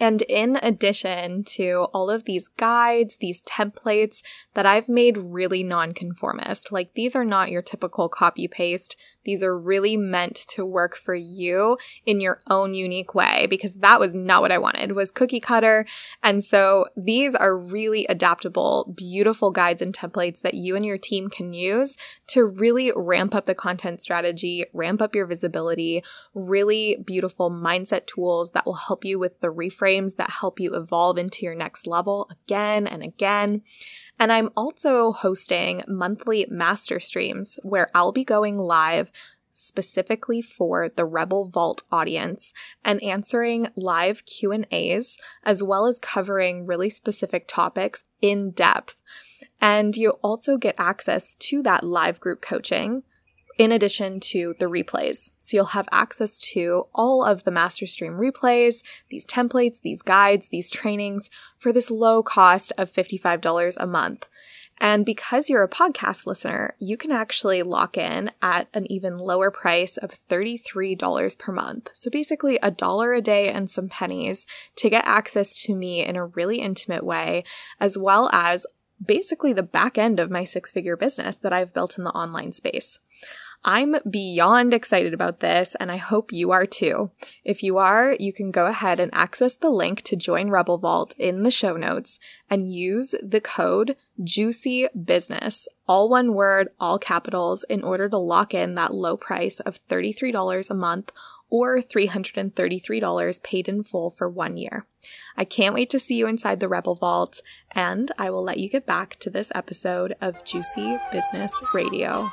And 0.00 0.22
in 0.22 0.58
addition 0.60 1.44
to 1.44 1.86
all 1.94 2.10
of 2.10 2.24
these 2.24 2.48
guides, 2.48 3.16
these 3.16 3.42
templates 3.42 4.22
that 4.54 4.66
I've 4.66 4.88
made 4.88 5.16
really 5.16 5.62
nonconformist, 5.62 6.72
like 6.72 6.94
these 6.94 7.14
are 7.14 7.24
not 7.24 7.50
your 7.50 7.62
typical 7.62 8.08
copy 8.08 8.48
paste. 8.48 8.96
These 9.24 9.42
are 9.42 9.56
really 9.56 9.96
meant 9.96 10.36
to 10.50 10.64
work 10.64 10.96
for 10.96 11.14
you 11.14 11.78
in 12.06 12.20
your 12.20 12.40
own 12.48 12.74
unique 12.74 13.14
way 13.14 13.46
because 13.48 13.74
that 13.74 14.00
was 14.00 14.14
not 14.14 14.42
what 14.42 14.52
I 14.52 14.58
wanted 14.58 14.92
was 14.92 15.10
cookie 15.10 15.40
cutter. 15.40 15.86
And 16.22 16.44
so 16.44 16.86
these 16.96 17.34
are 17.34 17.56
really 17.56 18.06
adaptable, 18.06 18.92
beautiful 18.94 19.50
guides 19.50 19.82
and 19.82 19.94
templates 19.94 20.40
that 20.42 20.54
you 20.54 20.76
and 20.76 20.84
your 20.84 20.98
team 20.98 21.28
can 21.28 21.52
use 21.52 21.96
to 22.28 22.44
really 22.44 22.92
ramp 22.94 23.34
up 23.34 23.46
the 23.46 23.54
content 23.54 24.02
strategy, 24.02 24.64
ramp 24.72 25.00
up 25.00 25.14
your 25.14 25.26
visibility, 25.26 26.02
really 26.34 26.96
beautiful 27.04 27.50
mindset 27.50 28.06
tools 28.06 28.50
that 28.52 28.66
will 28.66 28.74
help 28.74 29.04
you 29.04 29.18
with 29.18 29.40
the 29.40 29.48
reframes 29.48 30.16
that 30.16 30.30
help 30.30 30.60
you 30.60 30.74
evolve 30.74 31.18
into 31.18 31.44
your 31.44 31.54
next 31.54 31.86
level 31.86 32.30
again 32.30 32.86
and 32.86 33.02
again. 33.02 33.62
And 34.18 34.32
I'm 34.32 34.50
also 34.56 35.12
hosting 35.12 35.82
monthly 35.88 36.46
master 36.48 37.00
streams 37.00 37.58
where 37.62 37.90
I'll 37.94 38.12
be 38.12 38.24
going 38.24 38.58
live 38.58 39.10
specifically 39.52 40.42
for 40.42 40.88
the 40.88 41.04
Rebel 41.04 41.46
Vault 41.46 41.82
audience 41.90 42.52
and 42.84 43.02
answering 43.02 43.68
live 43.76 44.26
Q&As 44.26 45.18
as 45.44 45.62
well 45.62 45.86
as 45.86 45.98
covering 45.98 46.66
really 46.66 46.90
specific 46.90 47.46
topics 47.46 48.04
in 48.20 48.50
depth. 48.50 48.96
And 49.60 49.96
you 49.96 50.10
also 50.22 50.56
get 50.56 50.74
access 50.76 51.34
to 51.34 51.62
that 51.62 51.84
live 51.84 52.20
group 52.20 52.42
coaching 52.42 53.04
in 53.56 53.70
addition 53.70 54.18
to 54.20 54.54
the 54.58 54.66
replays. 54.66 55.30
So 55.44 55.58
you'll 55.58 55.66
have 55.66 55.88
access 55.92 56.40
to 56.40 56.86
all 56.94 57.22
of 57.22 57.44
the 57.44 57.50
master 57.50 57.86
stream 57.86 58.14
replays, 58.14 58.82
these 59.10 59.26
templates, 59.26 59.80
these 59.82 60.00
guides, 60.00 60.48
these 60.48 60.70
trainings 60.70 61.28
for 61.58 61.70
this 61.70 61.90
low 61.90 62.22
cost 62.22 62.72
of 62.78 62.90
$55 62.90 63.76
a 63.78 63.86
month. 63.86 64.26
And 64.78 65.04
because 65.04 65.48
you're 65.48 65.62
a 65.62 65.68
podcast 65.68 66.26
listener, 66.26 66.74
you 66.78 66.96
can 66.96 67.12
actually 67.12 67.62
lock 67.62 67.96
in 67.96 68.30
at 68.42 68.68
an 68.74 68.90
even 68.90 69.18
lower 69.18 69.50
price 69.50 69.98
of 69.98 70.18
$33 70.28 71.38
per 71.38 71.52
month. 71.52 71.90
So 71.92 72.10
basically 72.10 72.58
a 72.62 72.70
dollar 72.70 73.12
a 73.12 73.20
day 73.20 73.50
and 73.50 73.70
some 73.70 73.88
pennies 73.88 74.46
to 74.76 74.90
get 74.90 75.04
access 75.06 75.62
to 75.64 75.76
me 75.76 76.04
in 76.04 76.16
a 76.16 76.26
really 76.26 76.60
intimate 76.60 77.04
way, 77.04 77.44
as 77.78 77.96
well 77.96 78.30
as 78.32 78.66
basically 79.04 79.52
the 79.52 79.62
back 79.62 79.98
end 79.98 80.18
of 80.18 80.30
my 80.30 80.44
six 80.44 80.72
figure 80.72 80.96
business 80.96 81.36
that 81.36 81.52
I've 81.52 81.74
built 81.74 81.98
in 81.98 82.04
the 82.04 82.10
online 82.10 82.52
space. 82.52 82.98
I'm 83.64 83.96
beyond 84.08 84.74
excited 84.74 85.14
about 85.14 85.40
this, 85.40 85.74
and 85.80 85.90
I 85.90 85.96
hope 85.96 86.32
you 86.32 86.50
are 86.50 86.66
too. 86.66 87.10
If 87.44 87.62
you 87.62 87.78
are, 87.78 88.14
you 88.20 88.30
can 88.30 88.50
go 88.50 88.66
ahead 88.66 89.00
and 89.00 89.10
access 89.14 89.56
the 89.56 89.70
link 89.70 90.02
to 90.02 90.16
join 90.16 90.50
Rebel 90.50 90.76
Vault 90.76 91.14
in 91.18 91.44
the 91.44 91.50
show 91.50 91.76
notes 91.76 92.20
and 92.50 92.74
use 92.74 93.14
the 93.22 93.40
code 93.40 93.96
Juicy 94.22 94.86
Business, 94.88 95.66
all 95.88 96.10
one 96.10 96.34
word, 96.34 96.68
all 96.78 96.98
capitals, 96.98 97.64
in 97.64 97.82
order 97.82 98.06
to 98.08 98.18
lock 98.18 98.52
in 98.52 98.74
that 98.74 98.92
low 98.92 99.16
price 99.16 99.60
of 99.60 99.80
$33 99.88 100.68
a 100.68 100.74
month 100.74 101.10
or 101.48 101.78
$333 101.78 103.42
paid 103.42 103.68
in 103.68 103.82
full 103.82 104.10
for 104.10 104.28
one 104.28 104.58
year. 104.58 104.84
I 105.36 105.44
can't 105.44 105.74
wait 105.74 105.88
to 105.90 105.98
see 105.98 106.16
you 106.16 106.26
inside 106.26 106.60
the 106.60 106.68
Rebel 106.68 106.96
Vault, 106.96 107.40
and 107.72 108.12
I 108.18 108.28
will 108.28 108.42
let 108.42 108.58
you 108.58 108.68
get 108.68 108.84
back 108.84 109.18
to 109.20 109.30
this 109.30 109.50
episode 109.54 110.14
of 110.20 110.44
Juicy 110.44 110.98
Business 111.12 111.52
Radio. 111.72 112.28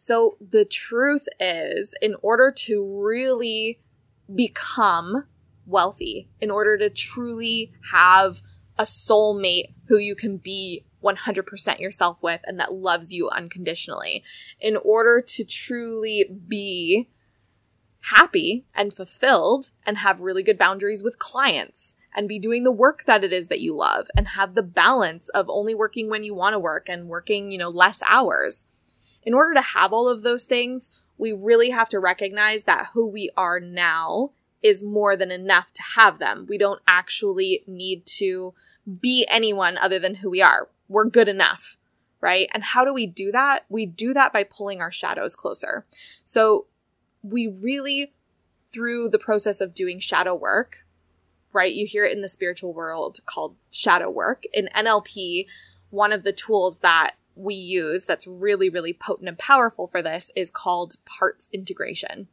So 0.00 0.36
the 0.40 0.64
truth 0.64 1.26
is, 1.40 1.92
in 2.00 2.14
order 2.22 2.52
to 2.52 3.02
really 3.04 3.80
become 4.32 5.24
wealthy, 5.66 6.28
in 6.40 6.52
order 6.52 6.78
to 6.78 6.88
truly 6.88 7.72
have 7.90 8.40
a 8.78 8.84
soulmate 8.84 9.74
who 9.88 9.98
you 9.98 10.14
can 10.14 10.36
be 10.36 10.84
100% 11.02 11.80
yourself 11.80 12.22
with 12.22 12.40
and 12.44 12.60
that 12.60 12.72
loves 12.72 13.12
you 13.12 13.28
unconditionally, 13.28 14.22
in 14.60 14.76
order 14.76 15.20
to 15.20 15.44
truly 15.44 16.24
be 16.46 17.08
happy 18.02 18.66
and 18.76 18.94
fulfilled 18.94 19.72
and 19.84 19.98
have 19.98 20.20
really 20.20 20.44
good 20.44 20.56
boundaries 20.56 21.02
with 21.02 21.18
clients 21.18 21.96
and 22.14 22.28
be 22.28 22.38
doing 22.38 22.62
the 22.62 22.70
work 22.70 23.04
that 23.06 23.24
it 23.24 23.32
is 23.32 23.48
that 23.48 23.60
you 23.60 23.74
love 23.74 24.06
and 24.16 24.28
have 24.28 24.54
the 24.54 24.62
balance 24.62 25.28
of 25.30 25.50
only 25.50 25.74
working 25.74 26.08
when 26.08 26.22
you 26.22 26.36
want 26.36 26.52
to 26.52 26.58
work 26.58 26.88
and 26.88 27.08
working, 27.08 27.50
you 27.50 27.58
know, 27.58 27.68
less 27.68 28.00
hours 28.06 28.64
in 29.22 29.34
order 29.34 29.54
to 29.54 29.60
have 29.60 29.92
all 29.92 30.08
of 30.08 30.22
those 30.22 30.44
things, 30.44 30.90
we 31.16 31.32
really 31.32 31.70
have 31.70 31.88
to 31.90 31.98
recognize 31.98 32.64
that 32.64 32.90
who 32.94 33.06
we 33.06 33.30
are 33.36 33.60
now 33.60 34.30
is 34.62 34.82
more 34.82 35.16
than 35.16 35.30
enough 35.30 35.72
to 35.72 35.82
have 35.96 36.18
them. 36.18 36.46
We 36.48 36.58
don't 36.58 36.80
actually 36.86 37.62
need 37.66 38.06
to 38.06 38.54
be 39.00 39.26
anyone 39.28 39.78
other 39.78 39.98
than 39.98 40.16
who 40.16 40.30
we 40.30 40.42
are. 40.42 40.68
We're 40.88 41.04
good 41.04 41.28
enough, 41.28 41.76
right? 42.20 42.48
And 42.52 42.62
how 42.62 42.84
do 42.84 42.92
we 42.92 43.06
do 43.06 43.30
that? 43.32 43.64
We 43.68 43.86
do 43.86 44.12
that 44.14 44.32
by 44.32 44.44
pulling 44.44 44.80
our 44.80 44.90
shadows 44.90 45.36
closer. 45.36 45.86
So 46.24 46.66
we 47.22 47.46
really, 47.46 48.12
through 48.72 49.10
the 49.10 49.18
process 49.18 49.60
of 49.60 49.74
doing 49.74 50.00
shadow 50.00 50.34
work, 50.34 50.84
right? 51.52 51.72
You 51.72 51.86
hear 51.86 52.04
it 52.04 52.12
in 52.12 52.22
the 52.22 52.28
spiritual 52.28 52.72
world 52.72 53.20
called 53.26 53.56
shadow 53.70 54.10
work. 54.10 54.44
In 54.52 54.68
NLP, 54.74 55.46
one 55.90 56.12
of 56.12 56.24
the 56.24 56.32
tools 56.32 56.78
that 56.78 57.12
we 57.38 57.54
use 57.54 58.04
that's 58.04 58.26
really, 58.26 58.68
really 58.68 58.92
potent 58.92 59.28
and 59.28 59.38
powerful 59.38 59.86
for 59.86 60.02
this 60.02 60.30
is 60.34 60.50
called 60.50 60.96
parts 61.04 61.48
integration 61.52 62.28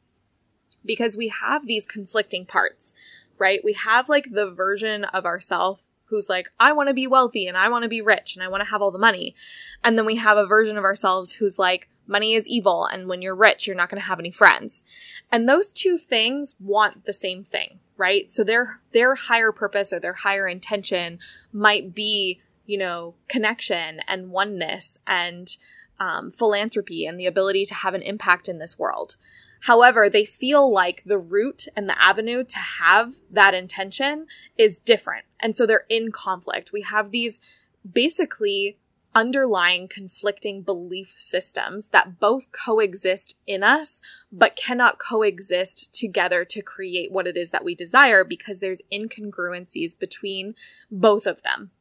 because 0.86 1.18
we 1.18 1.30
have 1.30 1.68
these 1.68 1.86
conflicting 1.86 2.46
parts, 2.46 2.94
right? 3.38 3.64
We 3.64 3.74
have 3.74 4.10
like 4.10 4.32
the 4.32 4.52
version 4.52 5.04
of 5.06 5.26
ourself 5.26 5.86
who's 6.06 6.30
like, 6.30 6.50
I 6.60 6.72
want 6.72 6.90
to 6.90 6.94
be 6.94 7.08
wealthy 7.08 7.48
and 7.48 7.58
I 7.58 7.70
want 7.70 7.84
to 7.84 7.90
be 7.90 8.02
rich 8.02 8.36
and 8.36 8.44
I 8.44 8.48
want 8.48 8.62
to 8.62 8.70
have 8.70 8.82
all 8.82 8.92
the 8.92 9.00
money. 9.00 9.36
And 9.84 9.98
then 9.98 10.06
we 10.06 10.18
have 10.18 10.38
a 10.38 10.46
version 10.46 10.78
of 10.78 10.84
ourselves 10.84 11.34
who's 11.34 11.58
like, 11.58 11.90
money 12.08 12.36
is 12.36 12.48
evil 12.48 12.86
and 12.86 13.08
when 13.08 13.22
you're 13.22 13.36
rich, 13.36 13.66
you're 13.66 13.76
not 13.76 13.90
going 13.90 14.02
to 14.02 14.08
have 14.08 14.20
any 14.20 14.32
friends. 14.32 14.84
And 15.32 15.50
those 15.50 15.72
two 15.72 15.98
things 15.98 16.56
want 16.60 17.06
the 17.06 17.14
same 17.14 17.44
thing, 17.44 17.80
right? 17.98 18.30
So 18.30 18.44
their, 18.44 18.82
their 18.92 19.16
higher 19.16 19.52
purpose 19.52 19.92
or 19.92 20.00
their 20.00 20.14
higher 20.14 20.48
intention 20.48 21.20
might 21.52 21.96
be, 21.96 22.40
you 22.66 22.78
know, 22.78 23.16
connection 23.28 24.00
and 24.08 24.32
oneness 24.32 24.98
and 25.06 25.58
um, 26.00 26.32
philanthropy 26.32 27.06
and 27.06 27.20
the 27.20 27.26
ability 27.26 27.66
to 27.66 27.76
have 27.76 27.94
an 27.94 28.02
impact 28.02 28.50
in 28.50 28.58
this 28.58 28.78
world. 28.78 29.16
However, 29.62 30.10
they 30.10 30.26
feel 30.26 30.72
like 30.72 31.04
the 31.06 31.18
route 31.18 31.66
and 31.76 31.90
the 31.90 32.00
avenue 32.02 32.44
to 32.44 32.58
have 32.58 33.16
that 33.32 33.54
intention 33.54 34.28
is 34.58 34.78
different. 34.78 35.26
And 35.40 35.58
so 35.58 35.66
they're 35.66 35.86
in 35.90 36.12
conflict. 36.12 36.72
We 36.72 36.82
have 36.82 37.12
these 37.12 37.42
basically 37.90 38.78
underlying 39.16 39.88
conflicting 39.88 40.62
belief 40.62 41.16
systems 41.18 41.88
that 41.88 42.20
both 42.20 42.52
coexist 42.52 43.38
in 43.48 43.64
us, 43.64 44.02
but 44.32 44.58
cannot 44.58 45.00
coexist 45.00 45.94
together 45.94 46.44
to 46.44 46.62
create 46.62 47.12
what 47.12 47.26
it 47.26 47.38
is 47.38 47.50
that 47.52 47.64
we 47.64 47.74
desire 47.74 48.26
because 48.26 48.60
there's 48.60 48.82
incongruencies 48.92 49.98
between 49.98 50.54
both 50.92 51.26
of 51.26 51.42
them. 51.44 51.72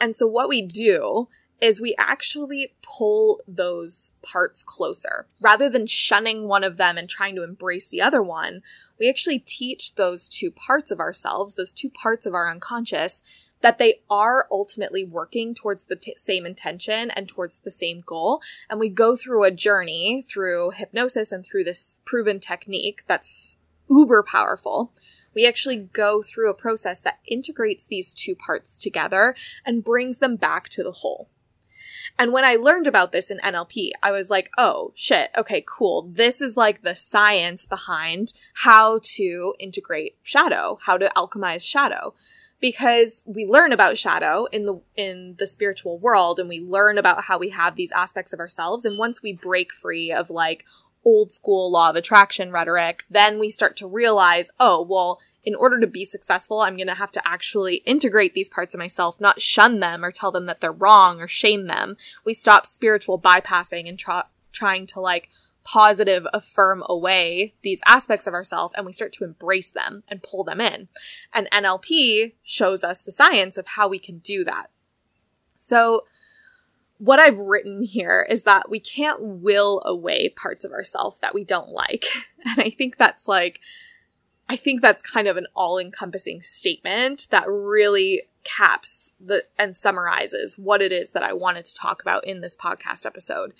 And 0.00 0.16
so 0.16 0.26
what 0.26 0.48
we 0.48 0.62
do 0.62 1.28
is 1.60 1.80
we 1.80 1.94
actually 1.98 2.74
pull 2.82 3.40
those 3.46 4.12
parts 4.22 4.62
closer. 4.62 5.26
Rather 5.40 5.68
than 5.68 5.86
shunning 5.86 6.48
one 6.48 6.64
of 6.64 6.76
them 6.76 6.96
and 6.96 7.08
trying 7.08 7.36
to 7.36 7.44
embrace 7.44 7.86
the 7.86 8.00
other 8.00 8.22
one, 8.22 8.62
we 8.98 9.08
actually 9.08 9.38
teach 9.38 9.94
those 9.94 10.28
two 10.28 10.50
parts 10.50 10.90
of 10.90 11.00
ourselves, 11.00 11.54
those 11.54 11.72
two 11.72 11.90
parts 11.90 12.26
of 12.26 12.34
our 12.34 12.50
unconscious, 12.50 13.20
that 13.60 13.76
they 13.76 14.00
are 14.08 14.46
ultimately 14.50 15.04
working 15.04 15.54
towards 15.54 15.84
the 15.84 15.96
t- 15.96 16.14
same 16.16 16.46
intention 16.46 17.10
and 17.10 17.28
towards 17.28 17.58
the 17.58 17.70
same 17.70 18.00
goal. 18.00 18.40
And 18.70 18.80
we 18.80 18.88
go 18.88 19.14
through 19.16 19.44
a 19.44 19.50
journey 19.50 20.24
through 20.26 20.70
hypnosis 20.70 21.30
and 21.30 21.44
through 21.44 21.64
this 21.64 21.98
proven 22.06 22.40
technique 22.40 23.02
that's 23.06 23.56
uber 23.90 24.22
powerful 24.22 24.92
we 25.34 25.46
actually 25.46 25.76
go 25.76 26.22
through 26.22 26.50
a 26.50 26.54
process 26.54 27.00
that 27.00 27.20
integrates 27.26 27.84
these 27.84 28.12
two 28.12 28.34
parts 28.34 28.78
together 28.78 29.34
and 29.64 29.84
brings 29.84 30.18
them 30.18 30.36
back 30.36 30.68
to 30.70 30.82
the 30.82 30.92
whole. 30.92 31.28
And 32.18 32.32
when 32.32 32.44
I 32.44 32.56
learned 32.56 32.86
about 32.86 33.12
this 33.12 33.30
in 33.30 33.38
NLP, 33.38 33.92
I 34.02 34.10
was 34.10 34.30
like, 34.30 34.50
oh 34.58 34.92
shit, 34.94 35.30
okay, 35.36 35.64
cool. 35.66 36.10
This 36.12 36.40
is 36.40 36.56
like 36.56 36.82
the 36.82 36.94
science 36.94 37.66
behind 37.66 38.32
how 38.56 39.00
to 39.16 39.54
integrate 39.58 40.16
shadow, 40.22 40.78
how 40.84 40.98
to 40.98 41.10
alchemize 41.16 41.64
shadow. 41.64 42.14
Because 42.60 43.22
we 43.24 43.46
learn 43.46 43.72
about 43.72 43.96
shadow 43.96 44.44
in 44.52 44.66
the 44.66 44.82
in 44.94 45.36
the 45.38 45.46
spiritual 45.46 45.98
world 45.98 46.38
and 46.38 46.46
we 46.46 46.60
learn 46.60 46.98
about 46.98 47.24
how 47.24 47.38
we 47.38 47.48
have 47.48 47.74
these 47.74 47.90
aspects 47.90 48.34
of 48.34 48.38
ourselves 48.38 48.84
and 48.84 48.98
once 48.98 49.22
we 49.22 49.32
break 49.32 49.72
free 49.72 50.12
of 50.12 50.28
like 50.28 50.66
old 51.04 51.32
school 51.32 51.70
law 51.70 51.90
of 51.90 51.96
attraction 51.96 52.52
rhetoric, 52.52 53.04
then 53.10 53.38
we 53.38 53.50
start 53.50 53.76
to 53.76 53.86
realize, 53.86 54.50
oh, 54.60 54.82
well, 54.82 55.20
in 55.42 55.54
order 55.54 55.80
to 55.80 55.86
be 55.86 56.04
successful, 56.04 56.60
I'm 56.60 56.76
going 56.76 56.86
to 56.88 56.94
have 56.94 57.12
to 57.12 57.26
actually 57.26 57.76
integrate 57.86 58.34
these 58.34 58.48
parts 58.48 58.74
of 58.74 58.78
myself, 58.78 59.20
not 59.20 59.40
shun 59.40 59.80
them 59.80 60.04
or 60.04 60.12
tell 60.12 60.30
them 60.30 60.44
that 60.44 60.60
they're 60.60 60.72
wrong 60.72 61.20
or 61.20 61.28
shame 61.28 61.66
them. 61.66 61.96
We 62.24 62.34
stop 62.34 62.66
spiritual 62.66 63.18
bypassing 63.18 63.88
and 63.88 63.98
tra- 63.98 64.26
trying 64.52 64.86
to 64.88 65.00
like 65.00 65.30
positive 65.62 66.26
affirm 66.32 66.82
away 66.86 67.54
these 67.62 67.80
aspects 67.86 68.26
of 68.26 68.34
ourselves 68.34 68.74
and 68.76 68.86
we 68.86 68.92
start 68.92 69.12
to 69.12 69.24
embrace 69.24 69.70
them 69.70 70.02
and 70.08 70.22
pull 70.22 70.44
them 70.44 70.60
in. 70.60 70.88
And 71.32 71.48
NLP 71.50 72.34
shows 72.42 72.82
us 72.82 73.02
the 73.02 73.12
science 73.12 73.56
of 73.56 73.68
how 73.68 73.88
we 73.88 73.98
can 73.98 74.18
do 74.18 74.42
that. 74.44 74.70
So, 75.56 76.04
what 77.00 77.18
I've 77.18 77.38
written 77.38 77.82
here 77.82 78.26
is 78.28 78.42
that 78.42 78.68
we 78.68 78.78
can't 78.78 79.20
will 79.22 79.82
away 79.86 80.28
parts 80.28 80.66
of 80.66 80.72
ourselves 80.72 81.18
that 81.20 81.34
we 81.34 81.44
don't 81.44 81.70
like. 81.70 82.04
And 82.42 82.58
I 82.58 82.70
think 82.70 82.96
that's 82.96 83.28
like, 83.28 83.60
I 84.48 84.56
think 84.56 84.80
that's 84.80 85.02
kind 85.02 85.28
of 85.28 85.36
an 85.36 85.46
all 85.54 85.78
encompassing 85.78 86.40
statement 86.40 87.26
that 87.28 87.44
really 87.46 88.22
caps 88.44 89.12
the 89.20 89.44
and 89.58 89.76
summarizes 89.76 90.58
what 90.58 90.80
it 90.80 90.90
is 90.90 91.10
that 91.10 91.22
I 91.22 91.34
wanted 91.34 91.66
to 91.66 91.74
talk 91.74 92.00
about 92.00 92.24
in 92.24 92.40
this 92.40 92.56
podcast 92.56 93.04
episode. 93.04 93.52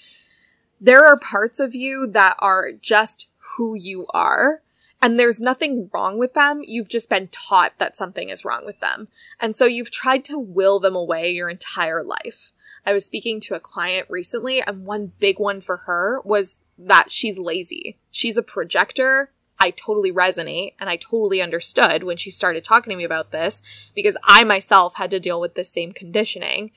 There 0.81 1.05
are 1.05 1.19
parts 1.19 1.61
of 1.61 1.75
you 1.75 2.07
that 2.07 2.37
are 2.39 2.73
just 2.73 3.29
who 3.57 3.75
you 3.75 4.07
are. 4.15 4.63
And 5.03 5.19
there's 5.19 5.41
nothing 5.41 5.91
wrong 5.93 6.19
with 6.19 6.33
them. 6.33 6.63
You've 6.67 6.89
just 6.89 7.11
been 7.11 7.29
taught 7.29 7.73
that 7.79 7.99
something 7.99 8.31
is 8.31 8.47
wrong 8.47 8.65
with 8.65 8.81
them. 8.81 9.09
And 9.39 9.55
so 9.55 9.67
you've 9.67 9.91
tried 9.91 10.25
to 10.27 10.39
will 10.39 10.81
them 10.81 10.97
away 10.97 11.31
your 11.31 11.51
entire 11.51 12.03
life. 12.03 12.53
I 12.85 12.93
was 12.93 13.05
speaking 13.05 13.41
to 13.41 13.55
a 13.55 13.61
client 13.61 14.07
recently, 14.11 14.63
and 14.63 14.85
one 14.85 15.13
big 15.19 15.39
one 15.39 15.61
for 15.61 15.79
her 15.79 16.21
was 16.25 16.57
that 16.79 17.11
she's 17.11 17.39
lazy. 17.39 17.99
She's 18.11 18.37
a 18.37 18.43
projector. 18.43 19.31
I 19.59 19.71
totally 19.71 20.11
resonate 20.11 20.73
and 20.81 20.89
I 20.89 20.97
totally 20.97 21.43
understood 21.43 22.03
when 22.03 22.17
she 22.17 22.31
started 22.31 22.65
talking 22.65 22.91
to 22.91 22.97
me 22.97 23.05
about 23.05 23.31
this 23.31 23.63
because 23.95 24.17
I 24.25 24.43
myself 24.43 24.95
had 24.95 25.11
to 25.11 25.21
deal 25.21 25.39
with 25.39 25.55
this 25.55 25.71
same 25.71 25.93
conditioning. 25.93 26.71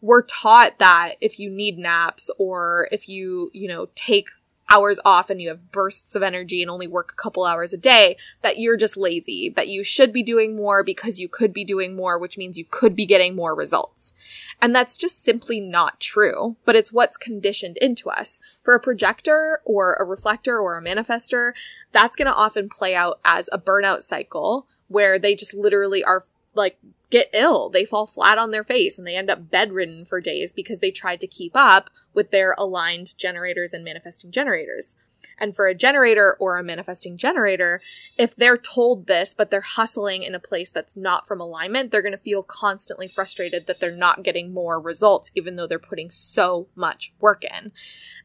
We're 0.00 0.22
taught 0.22 0.78
that 0.78 1.16
if 1.20 1.38
you 1.38 1.50
need 1.50 1.78
naps 1.78 2.30
or 2.38 2.88
if 2.90 3.08
you, 3.08 3.50
you 3.52 3.68
know, 3.68 3.88
take 3.94 4.30
hours 4.72 4.98
off 5.04 5.28
and 5.28 5.40
you 5.40 5.48
have 5.48 5.70
bursts 5.70 6.14
of 6.14 6.22
energy 6.22 6.62
and 6.62 6.70
only 6.70 6.86
work 6.86 7.12
a 7.12 7.22
couple 7.22 7.44
hours 7.44 7.72
a 7.72 7.76
day, 7.76 8.16
that 8.40 8.58
you're 8.58 8.76
just 8.76 8.96
lazy, 8.96 9.50
that 9.50 9.68
you 9.68 9.84
should 9.84 10.12
be 10.12 10.22
doing 10.22 10.56
more 10.56 10.82
because 10.82 11.20
you 11.20 11.28
could 11.28 11.52
be 11.52 11.64
doing 11.64 11.94
more, 11.94 12.18
which 12.18 12.38
means 12.38 12.56
you 12.56 12.64
could 12.64 12.96
be 12.96 13.04
getting 13.04 13.36
more 13.36 13.54
results. 13.54 14.14
And 14.60 14.74
that's 14.74 14.96
just 14.96 15.22
simply 15.22 15.60
not 15.60 16.00
true, 16.00 16.56
but 16.64 16.74
it's 16.74 16.92
what's 16.92 17.16
conditioned 17.16 17.76
into 17.78 18.08
us. 18.08 18.40
For 18.62 18.74
a 18.74 18.80
projector 18.80 19.60
or 19.64 19.94
a 19.94 20.04
reflector 20.04 20.58
or 20.58 20.78
a 20.78 20.82
manifester, 20.82 21.52
that's 21.92 22.16
going 22.16 22.26
to 22.26 22.34
often 22.34 22.68
play 22.70 22.94
out 22.94 23.20
as 23.24 23.50
a 23.52 23.58
burnout 23.58 24.00
cycle 24.00 24.66
where 24.88 25.18
they 25.18 25.34
just 25.34 25.52
literally 25.52 26.02
are 26.02 26.24
like 26.54 26.78
get 27.12 27.28
ill. 27.34 27.68
They 27.68 27.84
fall 27.84 28.06
flat 28.06 28.38
on 28.38 28.50
their 28.52 28.64
face 28.64 28.96
and 28.96 29.06
they 29.06 29.16
end 29.16 29.30
up 29.30 29.50
bedridden 29.50 30.06
for 30.06 30.18
days 30.18 30.50
because 30.50 30.78
they 30.78 30.90
tried 30.90 31.20
to 31.20 31.26
keep 31.26 31.52
up 31.54 31.90
with 32.14 32.30
their 32.30 32.54
aligned 32.56 33.16
generators 33.18 33.74
and 33.74 33.84
manifesting 33.84 34.32
generators. 34.32 34.96
And 35.38 35.54
for 35.54 35.68
a 35.68 35.74
generator 35.74 36.36
or 36.40 36.56
a 36.56 36.64
manifesting 36.64 37.18
generator, 37.18 37.82
if 38.16 38.34
they're 38.34 38.56
told 38.56 39.06
this, 39.06 39.34
but 39.34 39.50
they're 39.50 39.60
hustling 39.60 40.22
in 40.22 40.34
a 40.34 40.40
place 40.40 40.70
that's 40.70 40.96
not 40.96 41.26
from 41.26 41.40
alignment, 41.40 41.92
they're 41.92 42.02
going 42.02 42.12
to 42.12 42.18
feel 42.18 42.42
constantly 42.42 43.08
frustrated 43.08 43.66
that 43.66 43.78
they're 43.78 43.94
not 43.94 44.22
getting 44.22 44.52
more 44.52 44.80
results, 44.80 45.30
even 45.34 45.56
though 45.56 45.66
they're 45.66 45.78
putting 45.78 46.10
so 46.10 46.66
much 46.74 47.12
work 47.20 47.44
in. 47.44 47.72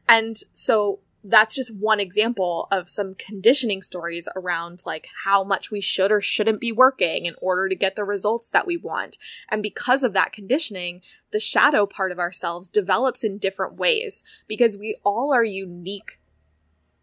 And 0.08 0.38
so 0.54 1.00
that's 1.28 1.54
just 1.54 1.76
one 1.76 2.00
example 2.00 2.68
of 2.70 2.88
some 2.88 3.14
conditioning 3.14 3.82
stories 3.82 4.28
around 4.34 4.82
like 4.86 5.08
how 5.24 5.44
much 5.44 5.70
we 5.70 5.80
should 5.80 6.10
or 6.10 6.20
shouldn't 6.20 6.60
be 6.60 6.72
working 6.72 7.26
in 7.26 7.34
order 7.40 7.68
to 7.68 7.74
get 7.74 7.96
the 7.96 8.04
results 8.04 8.48
that 8.50 8.66
we 8.66 8.76
want. 8.76 9.18
And 9.50 9.62
because 9.62 10.02
of 10.02 10.14
that 10.14 10.32
conditioning, 10.32 11.02
the 11.30 11.40
shadow 11.40 11.86
part 11.86 12.12
of 12.12 12.18
ourselves 12.18 12.68
develops 12.68 13.22
in 13.22 13.38
different 13.38 13.74
ways 13.74 14.24
because 14.46 14.78
we 14.78 14.96
all 15.04 15.32
are 15.32 15.44
unique 15.44 16.18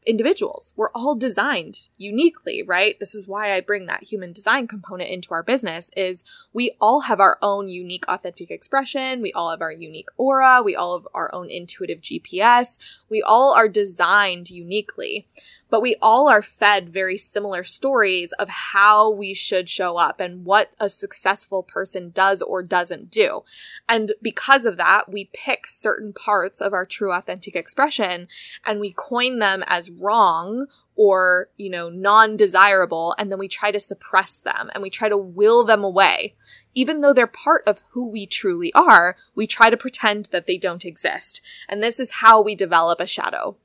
individuals. 0.05 0.73
We're 0.75 0.91
all 0.91 1.15
designed 1.15 1.89
uniquely, 1.97 2.63
right? 2.63 2.97
This 2.99 3.15
is 3.15 3.27
why 3.27 3.53
I 3.53 3.61
bring 3.61 3.85
that 3.85 4.03
human 4.03 4.33
design 4.33 4.67
component 4.67 5.09
into 5.09 5.33
our 5.33 5.43
business 5.43 5.91
is 5.95 6.23
we 6.53 6.75
all 6.79 7.01
have 7.01 7.19
our 7.19 7.37
own 7.41 7.67
unique 7.67 8.05
authentic 8.07 8.51
expression. 8.51 9.21
We 9.21 9.33
all 9.33 9.49
have 9.51 9.61
our 9.61 9.71
unique 9.71 10.09
aura. 10.17 10.61
We 10.63 10.75
all 10.75 10.99
have 10.99 11.07
our 11.13 11.33
own 11.33 11.49
intuitive 11.49 12.01
GPS. 12.01 12.77
We 13.09 13.21
all 13.21 13.53
are 13.53 13.69
designed 13.69 14.49
uniquely 14.49 15.27
but 15.69 15.81
we 15.81 15.95
all 16.01 16.29
are 16.29 16.41
fed 16.41 16.89
very 16.89 17.17
similar 17.17 17.63
stories 17.63 18.31
of 18.33 18.47
how 18.47 19.09
we 19.09 19.33
should 19.33 19.67
show 19.67 19.97
up 19.97 20.19
and 20.19 20.45
what 20.45 20.71
a 20.79 20.87
successful 20.87 21.63
person 21.63 22.11
does 22.11 22.41
or 22.41 22.63
doesn't 22.63 23.11
do. 23.11 23.43
And 23.89 24.13
because 24.21 24.65
of 24.65 24.77
that, 24.77 25.11
we 25.11 25.29
pick 25.33 25.67
certain 25.67 26.13
parts 26.13 26.61
of 26.61 26.73
our 26.73 26.85
true 26.85 27.11
authentic 27.11 27.55
expression 27.55 28.27
and 28.65 28.79
we 28.79 28.91
coin 28.91 29.39
them 29.39 29.63
as 29.67 29.91
wrong 30.01 30.67
or, 30.95 31.49
you 31.58 31.69
know, 31.69 31.89
non-desirable, 31.89 33.15
and 33.17 33.31
then 33.31 33.39
we 33.39 33.47
try 33.47 33.71
to 33.71 33.79
suppress 33.79 34.39
them 34.39 34.69
and 34.73 34.81
we 34.81 34.89
try 34.89 35.10
to 35.10 35.17
will 35.17 35.63
them 35.63 35.84
away. 35.84 36.36
Even 36.73 37.01
though 37.01 37.13
they're 37.13 37.27
part 37.27 37.63
of 37.67 37.84
who 37.91 38.08
we 38.08 38.25
truly 38.25 38.73
are, 38.73 39.17
we 39.36 39.45
try 39.45 39.69
to 39.69 39.77
pretend 39.77 40.25
that 40.31 40.45
they 40.47 40.58
don't 40.58 40.86
exist. 40.86 41.41
And 41.67 41.84
this 41.84 41.99
is 41.99 42.12
how 42.12 42.41
we 42.41 42.55
develop 42.55 42.99
a 42.99 43.05
shadow. 43.05 43.58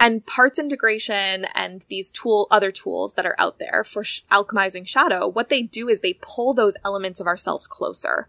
And 0.00 0.24
parts 0.24 0.58
integration 0.58 1.46
and 1.54 1.84
these 1.88 2.10
tool, 2.10 2.46
other 2.50 2.70
tools 2.70 3.14
that 3.14 3.26
are 3.26 3.34
out 3.38 3.58
there 3.58 3.82
for 3.82 4.04
sh- 4.04 4.22
alchemizing 4.30 4.86
shadow, 4.86 5.26
what 5.26 5.48
they 5.48 5.62
do 5.62 5.88
is 5.88 6.00
they 6.00 6.18
pull 6.20 6.54
those 6.54 6.76
elements 6.84 7.18
of 7.18 7.26
ourselves 7.26 7.66
closer. 7.66 8.28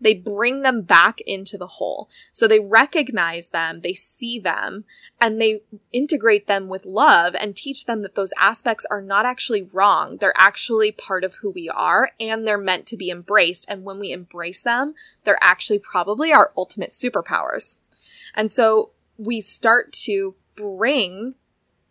They 0.00 0.14
bring 0.14 0.62
them 0.62 0.82
back 0.82 1.20
into 1.22 1.58
the 1.58 1.66
whole. 1.66 2.08
So 2.32 2.46
they 2.46 2.60
recognize 2.60 3.48
them, 3.48 3.80
they 3.80 3.92
see 3.92 4.38
them, 4.38 4.84
and 5.20 5.40
they 5.40 5.62
integrate 5.92 6.46
them 6.46 6.68
with 6.68 6.84
love 6.84 7.34
and 7.34 7.56
teach 7.56 7.86
them 7.86 8.02
that 8.02 8.14
those 8.14 8.32
aspects 8.38 8.86
are 8.90 9.02
not 9.02 9.26
actually 9.26 9.62
wrong. 9.62 10.16
They're 10.16 10.34
actually 10.36 10.92
part 10.92 11.24
of 11.24 11.36
who 11.36 11.50
we 11.50 11.68
are 11.68 12.10
and 12.18 12.46
they're 12.46 12.58
meant 12.58 12.86
to 12.86 12.96
be 12.96 13.10
embraced. 13.10 13.64
And 13.68 13.84
when 13.84 13.98
we 13.98 14.12
embrace 14.12 14.60
them, 14.60 14.94
they're 15.24 15.42
actually 15.42 15.78
probably 15.78 16.32
our 16.32 16.52
ultimate 16.56 16.92
superpowers. 16.92 17.76
And 18.34 18.50
so 18.50 18.90
we 19.18 19.40
start 19.40 19.92
to 19.92 20.34
bring 20.56 21.34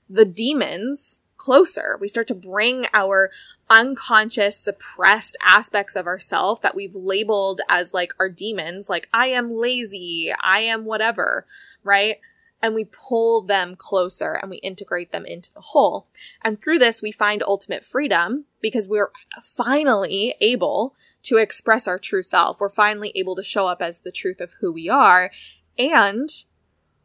the 0.09 0.25
demons 0.25 1.19
closer. 1.39 1.97
We 1.99 2.08
start 2.08 2.28
to 2.28 2.36
bring 2.36 2.86
our 2.93 3.32
unconscious, 3.69 4.60
suppressed 4.60 5.38
aspects 5.43 5.95
of 5.95 6.06
ourself 6.06 6.62
that 6.62 6.75
we've 6.75 6.95
labeled 6.95 7.62
as 7.69 7.93
like 7.93 8.13
our 8.19 8.30
demons, 8.30 8.89
like 8.89 9.10
I 9.13 9.28
am 9.28 9.52
lazy, 9.52 10.32
I 10.39 10.60
am 10.60 10.86
whatever, 10.86 11.47
right? 11.84 12.17
And 12.62 12.75
we 12.75 12.86
pull 12.86 13.41
them 13.41 13.75
closer 13.78 14.34
and 14.34 14.49
we 14.49 14.58
integrate 14.58 15.12
them 15.12 15.25
into 15.25 15.54
the 15.54 15.62
whole. 15.62 16.08
And 16.43 16.62
through 16.62 16.80
this, 16.80 17.02
we 17.02 17.12
find 17.12 17.41
ultimate 17.41 17.86
freedom 17.86 18.45
because 18.62 18.88
we're 18.88 19.12
finally 19.41 20.36
able 20.41 20.93
to 21.23 21.38
express 21.38 21.88
our 21.88 21.97
true 21.97 22.23
self. 22.23 22.60
We're 22.60 22.69
finally 22.69 23.13
able 23.15 23.36
to 23.38 23.43
show 23.43 23.67
up 23.67 23.82
as 23.82 24.02
the 24.02 24.12
truth 24.12 24.41
of 24.41 24.56
who 24.60 24.73
we 24.73 24.89
are. 24.89 25.32
And 25.78 26.28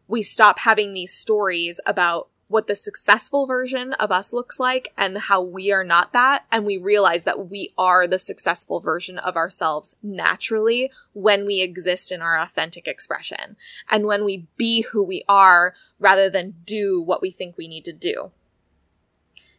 we 0.08 0.22
stop 0.22 0.60
having 0.60 0.92
these 0.92 1.14
stories 1.14 1.80
about 1.86 2.30
what 2.54 2.68
the 2.68 2.76
successful 2.76 3.46
version 3.46 3.94
of 3.94 4.12
us 4.12 4.32
looks 4.32 4.60
like 4.60 4.92
and 4.96 5.18
how 5.18 5.42
we 5.42 5.72
are 5.72 5.82
not 5.82 6.12
that. 6.12 6.44
And 6.52 6.64
we 6.64 6.76
realize 6.76 7.24
that 7.24 7.50
we 7.50 7.74
are 7.76 8.06
the 8.06 8.16
successful 8.16 8.78
version 8.78 9.18
of 9.18 9.34
ourselves 9.34 9.96
naturally 10.04 10.92
when 11.14 11.46
we 11.46 11.62
exist 11.62 12.12
in 12.12 12.22
our 12.22 12.38
authentic 12.38 12.86
expression 12.86 13.56
and 13.90 14.06
when 14.06 14.24
we 14.24 14.46
be 14.56 14.82
who 14.82 15.02
we 15.02 15.24
are 15.28 15.74
rather 15.98 16.30
than 16.30 16.54
do 16.64 17.02
what 17.02 17.20
we 17.20 17.32
think 17.32 17.58
we 17.58 17.66
need 17.66 17.84
to 17.86 17.92
do. 17.92 18.30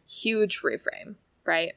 Huge 0.08 0.62
reframe, 0.62 1.16
right? 1.44 1.74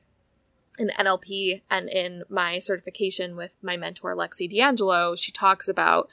In 0.79 0.93
NLP 0.97 1.63
and 1.69 1.89
in 1.89 2.23
my 2.29 2.61
certification 2.61 3.35
with 3.35 3.57
my 3.61 3.77
mentor, 3.77 4.15
Lexi 4.15 4.49
D'Angelo, 4.49 5.17
she 5.17 5.33
talks 5.33 5.67
about 5.67 6.09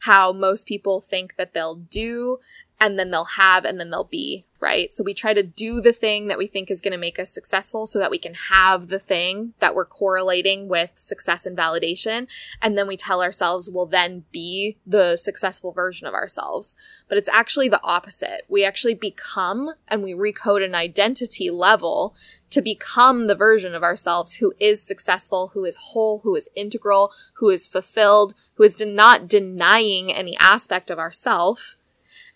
how 0.00 0.32
most 0.32 0.66
people 0.66 1.00
think 1.00 1.36
that 1.36 1.54
they'll 1.54 1.76
do 1.76 2.38
and 2.80 2.98
then 2.98 3.10
they'll 3.10 3.24
have 3.24 3.64
and 3.64 3.80
then 3.80 3.90
they'll 3.90 4.04
be, 4.04 4.46
right? 4.60 4.94
So 4.94 5.02
we 5.02 5.12
try 5.12 5.34
to 5.34 5.42
do 5.42 5.80
the 5.80 5.92
thing 5.92 6.28
that 6.28 6.38
we 6.38 6.46
think 6.46 6.70
is 6.70 6.80
going 6.80 6.92
to 6.92 6.98
make 6.98 7.18
us 7.18 7.30
successful 7.30 7.86
so 7.86 7.98
that 7.98 8.10
we 8.10 8.18
can 8.18 8.34
have 8.34 8.86
the 8.86 9.00
thing 9.00 9.54
that 9.58 9.74
we're 9.74 9.84
correlating 9.84 10.68
with 10.68 10.92
success 10.96 11.44
and 11.44 11.56
validation. 11.56 12.28
And 12.62 12.78
then 12.78 12.86
we 12.86 12.96
tell 12.96 13.20
ourselves 13.20 13.68
we'll 13.68 13.86
then 13.86 14.24
be 14.30 14.76
the 14.86 15.16
successful 15.16 15.72
version 15.72 16.06
of 16.06 16.14
ourselves. 16.14 16.76
But 17.08 17.18
it's 17.18 17.28
actually 17.28 17.68
the 17.68 17.82
opposite. 17.82 18.42
We 18.48 18.64
actually 18.64 18.94
become 18.94 19.72
and 19.88 20.02
we 20.02 20.12
recode 20.12 20.64
an 20.64 20.76
identity 20.76 21.50
level 21.50 22.14
to 22.50 22.62
become 22.62 23.26
the 23.26 23.34
version 23.34 23.74
of 23.74 23.82
ourselves 23.82 24.36
who 24.36 24.52
is 24.60 24.80
successful, 24.80 25.50
who 25.52 25.64
is 25.64 25.76
whole, 25.76 26.20
who 26.20 26.36
is 26.36 26.48
integral, 26.54 27.12
who 27.34 27.50
is 27.50 27.66
fulfilled, 27.66 28.34
who 28.54 28.62
is 28.62 28.78
not 28.78 29.26
denying 29.26 30.12
any 30.12 30.36
aspect 30.38 30.90
of 30.90 30.98
ourself 30.98 31.76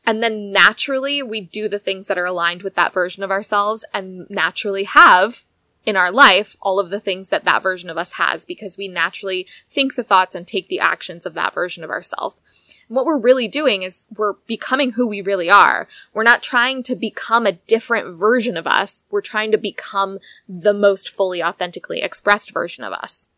and 0.07 0.23
then 0.23 0.51
naturally 0.51 1.23
we 1.23 1.41
do 1.41 1.69
the 1.69 1.79
things 1.79 2.07
that 2.07 2.19
are 2.19 2.27
aligned 2.27 2.63
with 2.63 2.75
that 2.75 2.93
version 2.93 3.23
of 3.23 3.31
ourselves 3.31 3.85
and 3.93 4.29
naturally 4.29 4.85
have 4.85 5.45
in 5.85 5.97
our 5.97 6.13
life 6.13 6.57
all 6.61 6.79
of 6.79 6.91
the 6.91 7.01
things 7.01 7.29
that 7.29 7.45
that 7.45 7.63
version 7.63 7.91
of 7.91 7.99
us 7.99 8.13
has 8.13 8.45
because 8.45 8.77
we 8.77 8.89
naturally 8.89 9.47
think 9.69 9.95
the 9.95 10.05
thoughts 10.05 10.35
and 10.35 10.47
take 10.47 10.69
the 10.69 10.81
actions 10.81 11.27
of 11.27 11.35
that 11.35 11.55
version 11.55 11.83
of 11.83 11.91
ourselves. 11.91 12.37
What 12.89 13.07
we're 13.07 13.19
really 13.19 13.49
doing 13.49 13.83
is 13.83 14.07
we're 14.17 14.35
becoming 14.47 14.93
who 14.93 15.07
we 15.07 15.23
really 15.23 15.49
are. 15.49 15.89
We're 16.13 16.25
not 16.25 16.43
trying 16.43 16.83
to 16.85 16.95
become 16.95 17.47
a 17.47 17.53
different 17.53 18.19
version 18.19 18.57
of 18.57 18.67
us. 18.67 19.05
We're 19.11 19.23
trying 19.23 19.51
to 19.53 19.59
become 19.59 20.19
the 20.49 20.75
most 20.75 21.09
fully 21.09 21.43
authentically 21.43 22.03
expressed 22.03 22.53
version 22.53 22.85
of 22.85 22.93
us. 22.93 23.31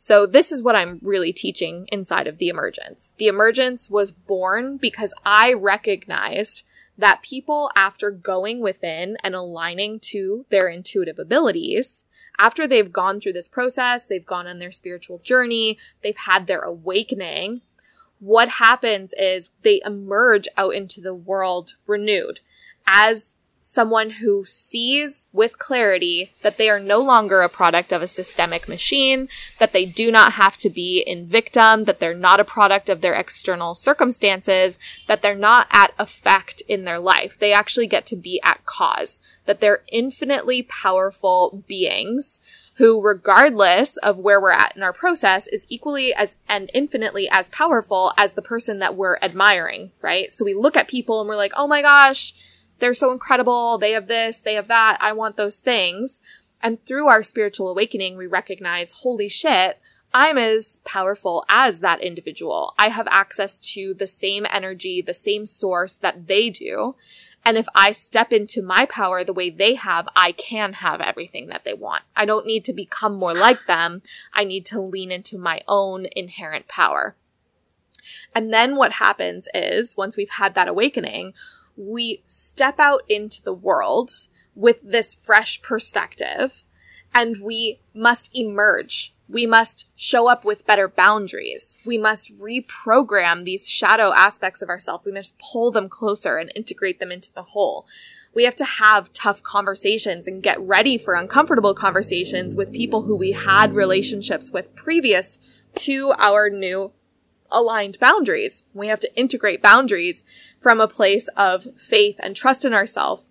So 0.00 0.26
this 0.26 0.52
is 0.52 0.62
what 0.62 0.76
I'm 0.76 1.00
really 1.02 1.32
teaching 1.32 1.88
inside 1.90 2.28
of 2.28 2.38
the 2.38 2.48
emergence. 2.48 3.12
The 3.18 3.26
emergence 3.26 3.90
was 3.90 4.12
born 4.12 4.76
because 4.76 5.12
I 5.26 5.52
recognized 5.52 6.62
that 6.96 7.20
people 7.22 7.70
after 7.76 8.12
going 8.12 8.60
within 8.60 9.18
and 9.24 9.34
aligning 9.34 9.98
to 10.00 10.46
their 10.50 10.68
intuitive 10.68 11.18
abilities, 11.18 12.04
after 12.38 12.66
they've 12.66 12.92
gone 12.92 13.20
through 13.20 13.32
this 13.32 13.48
process, 13.48 14.06
they've 14.06 14.24
gone 14.24 14.46
on 14.46 14.60
their 14.60 14.70
spiritual 14.70 15.18
journey, 15.18 15.76
they've 16.02 16.16
had 16.16 16.46
their 16.46 16.60
awakening, 16.60 17.62
what 18.20 18.48
happens 18.48 19.14
is 19.14 19.50
they 19.62 19.80
emerge 19.84 20.48
out 20.56 20.74
into 20.74 21.00
the 21.00 21.14
world 21.14 21.74
renewed 21.86 22.40
as 22.86 23.34
someone 23.70 24.08
who 24.08 24.46
sees 24.46 25.26
with 25.30 25.58
clarity 25.58 26.30
that 26.42 26.56
they 26.56 26.70
are 26.70 26.80
no 26.80 27.00
longer 27.00 27.42
a 27.42 27.50
product 27.50 27.92
of 27.92 28.00
a 28.00 28.06
systemic 28.06 28.66
machine, 28.66 29.28
that 29.58 29.74
they 29.74 29.84
do 29.84 30.10
not 30.10 30.32
have 30.32 30.56
to 30.56 30.70
be 30.70 31.00
in 31.06 31.26
victim, 31.26 31.84
that 31.84 32.00
they're 32.00 32.14
not 32.14 32.40
a 32.40 32.44
product 32.44 32.88
of 32.88 33.02
their 33.02 33.12
external 33.12 33.74
circumstances, 33.74 34.78
that 35.06 35.20
they're 35.20 35.34
not 35.34 35.66
at 35.70 35.92
effect 35.98 36.62
in 36.66 36.86
their 36.86 36.98
life. 36.98 37.38
They 37.38 37.52
actually 37.52 37.86
get 37.86 38.06
to 38.06 38.16
be 38.16 38.40
at 38.42 38.64
cause, 38.64 39.20
that 39.44 39.60
they're 39.60 39.84
infinitely 39.92 40.62
powerful 40.62 41.62
beings 41.68 42.40
who, 42.76 43.02
regardless 43.02 43.98
of 43.98 44.16
where 44.16 44.40
we're 44.40 44.50
at 44.50 44.74
in 44.76 44.82
our 44.82 44.94
process, 44.94 45.46
is 45.46 45.66
equally 45.68 46.14
as 46.14 46.36
and 46.48 46.70
infinitely 46.72 47.28
as 47.28 47.50
powerful 47.50 48.14
as 48.16 48.32
the 48.32 48.40
person 48.40 48.78
that 48.78 48.96
we're 48.96 49.18
admiring, 49.20 49.90
right? 50.00 50.32
So 50.32 50.42
we 50.42 50.54
look 50.54 50.74
at 50.74 50.88
people 50.88 51.20
and 51.20 51.28
we're 51.28 51.36
like, 51.36 51.52
oh 51.54 51.66
my 51.66 51.82
gosh, 51.82 52.32
they're 52.78 52.94
so 52.94 53.12
incredible. 53.12 53.78
They 53.78 53.92
have 53.92 54.06
this, 54.06 54.40
they 54.40 54.54
have 54.54 54.68
that. 54.68 54.98
I 55.00 55.12
want 55.12 55.36
those 55.36 55.56
things. 55.56 56.20
And 56.62 56.84
through 56.84 57.06
our 57.06 57.22
spiritual 57.22 57.68
awakening, 57.68 58.16
we 58.16 58.26
recognize, 58.26 58.92
holy 58.92 59.28
shit, 59.28 59.78
I'm 60.12 60.38
as 60.38 60.78
powerful 60.84 61.44
as 61.48 61.80
that 61.80 62.00
individual. 62.00 62.74
I 62.78 62.88
have 62.88 63.06
access 63.08 63.58
to 63.74 63.94
the 63.94 64.06
same 64.06 64.46
energy, 64.50 65.02
the 65.02 65.14
same 65.14 65.44
source 65.44 65.94
that 65.94 66.26
they 66.26 66.50
do. 66.50 66.96
And 67.44 67.56
if 67.56 67.66
I 67.74 67.92
step 67.92 68.32
into 68.32 68.62
my 68.62 68.86
power 68.86 69.22
the 69.22 69.32
way 69.32 69.50
they 69.50 69.74
have, 69.74 70.08
I 70.16 70.32
can 70.32 70.74
have 70.74 71.00
everything 71.00 71.48
that 71.48 71.64
they 71.64 71.74
want. 71.74 72.02
I 72.16 72.24
don't 72.24 72.46
need 72.46 72.64
to 72.66 72.72
become 72.72 73.14
more 73.14 73.34
like 73.34 73.66
them. 73.66 74.02
I 74.32 74.44
need 74.44 74.66
to 74.66 74.80
lean 74.80 75.12
into 75.12 75.38
my 75.38 75.60
own 75.68 76.06
inherent 76.16 76.68
power. 76.68 77.16
And 78.34 78.52
then 78.52 78.76
what 78.76 78.92
happens 78.92 79.48
is 79.54 79.96
once 79.96 80.16
we've 80.16 80.30
had 80.30 80.54
that 80.54 80.68
awakening, 80.68 81.34
we 81.78 82.24
step 82.26 82.80
out 82.80 83.02
into 83.08 83.42
the 83.42 83.54
world 83.54 84.10
with 84.54 84.80
this 84.82 85.14
fresh 85.14 85.62
perspective 85.62 86.64
and 87.14 87.40
we 87.40 87.80
must 87.94 88.36
emerge. 88.36 89.14
We 89.28 89.46
must 89.46 89.90
show 89.94 90.28
up 90.28 90.44
with 90.44 90.66
better 90.66 90.88
boundaries. 90.88 91.78
We 91.84 91.98
must 91.98 92.36
reprogram 92.38 93.44
these 93.44 93.68
shadow 93.68 94.12
aspects 94.12 94.62
of 94.62 94.70
ourselves. 94.70 95.04
We 95.04 95.12
must 95.12 95.38
pull 95.38 95.70
them 95.70 95.88
closer 95.88 96.38
and 96.38 96.50
integrate 96.56 96.98
them 96.98 97.12
into 97.12 97.32
the 97.32 97.42
whole. 97.42 97.86
We 98.34 98.44
have 98.44 98.56
to 98.56 98.64
have 98.64 99.12
tough 99.12 99.42
conversations 99.42 100.26
and 100.26 100.42
get 100.42 100.60
ready 100.60 100.96
for 100.96 101.14
uncomfortable 101.14 101.74
conversations 101.74 102.56
with 102.56 102.72
people 102.72 103.02
who 103.02 103.16
we 103.16 103.32
had 103.32 103.74
relationships 103.74 104.50
with 104.50 104.74
previous 104.74 105.38
to 105.74 106.14
our 106.18 106.48
new 106.48 106.92
aligned 107.50 107.98
boundaries. 107.98 108.64
We 108.74 108.88
have 108.88 109.00
to 109.00 109.16
integrate 109.16 109.62
boundaries 109.62 110.24
from 110.60 110.80
a 110.80 110.88
place 110.88 111.28
of 111.36 111.64
faith 111.76 112.16
and 112.20 112.34
trust 112.34 112.64
in 112.64 112.74
ourselves, 112.74 113.28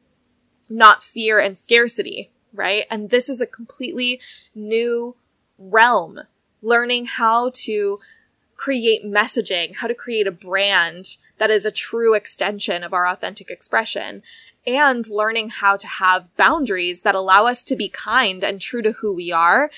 not 0.69 1.03
fear 1.03 1.39
and 1.39 1.57
scarcity, 1.57 2.31
right? 2.53 2.85
And 2.89 3.09
this 3.09 3.29
is 3.29 3.41
a 3.41 3.47
completely 3.47 4.19
new 4.55 5.15
realm, 5.57 6.21
learning 6.61 7.05
how 7.05 7.51
to 7.53 7.99
create 8.55 9.05
messaging, 9.05 9.75
how 9.75 9.87
to 9.87 9.93
create 9.93 10.27
a 10.27 10.31
brand 10.31 11.17
that 11.37 11.51
is 11.51 11.65
a 11.65 11.71
true 11.71 12.13
extension 12.15 12.83
of 12.83 12.93
our 12.93 13.07
authentic 13.07 13.49
expression 13.51 14.23
and 14.65 15.07
learning 15.09 15.49
how 15.49 15.77
to 15.77 15.87
have 15.87 16.35
boundaries 16.35 17.01
that 17.01 17.15
allow 17.15 17.45
us 17.45 17.63
to 17.63 17.75
be 17.75 17.87
kind 17.87 18.43
and 18.43 18.59
true 18.59 18.81
to 18.81 18.91
who 18.93 19.13
we 19.13 19.31
are 19.31 19.71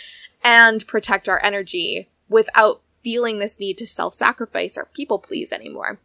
and 0.43 0.87
protect 0.87 1.29
our 1.29 1.43
energy 1.43 2.07
without 2.27 2.81
feeling 3.03 3.39
this 3.39 3.59
need 3.59 3.77
to 3.77 3.87
self 3.87 4.13
sacrifice 4.13 4.77
or 4.77 4.89
people 4.93 5.19
please 5.19 5.51
anymore. 5.51 5.99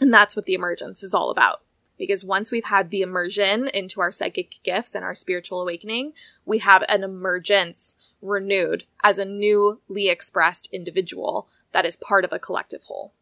And 0.00 0.12
that's 0.12 0.34
what 0.34 0.46
the 0.46 0.54
emergence 0.54 1.02
is 1.02 1.14
all 1.14 1.30
about. 1.30 1.62
Because 1.98 2.24
once 2.24 2.50
we've 2.50 2.64
had 2.64 2.90
the 2.90 3.02
immersion 3.02 3.68
into 3.68 4.00
our 4.00 4.10
psychic 4.10 4.56
gifts 4.62 4.94
and 4.94 5.04
our 5.04 5.14
spiritual 5.14 5.60
awakening, 5.60 6.14
we 6.44 6.58
have 6.58 6.84
an 6.88 7.04
emergence 7.04 7.94
renewed 8.20 8.84
as 9.02 9.18
a 9.18 9.24
newly 9.24 10.08
expressed 10.08 10.68
individual 10.72 11.48
that 11.72 11.84
is 11.84 11.96
part 11.96 12.24
of 12.24 12.32
a 12.32 12.38
collective 12.38 12.82
whole. 12.84 13.12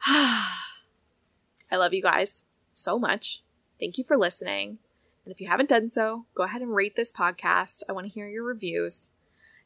I 0.06 0.52
love 1.72 1.92
you 1.92 2.02
guys 2.02 2.44
so 2.72 2.98
much. 2.98 3.42
Thank 3.78 3.98
you 3.98 4.04
for 4.04 4.16
listening. 4.16 4.78
And 5.24 5.32
if 5.34 5.40
you 5.40 5.48
haven't 5.48 5.68
done 5.68 5.88
so, 5.88 6.24
go 6.34 6.44
ahead 6.44 6.62
and 6.62 6.74
rate 6.74 6.96
this 6.96 7.12
podcast. 7.12 7.82
I 7.88 7.92
want 7.92 8.06
to 8.06 8.12
hear 8.12 8.28
your 8.28 8.44
reviews. 8.44 9.10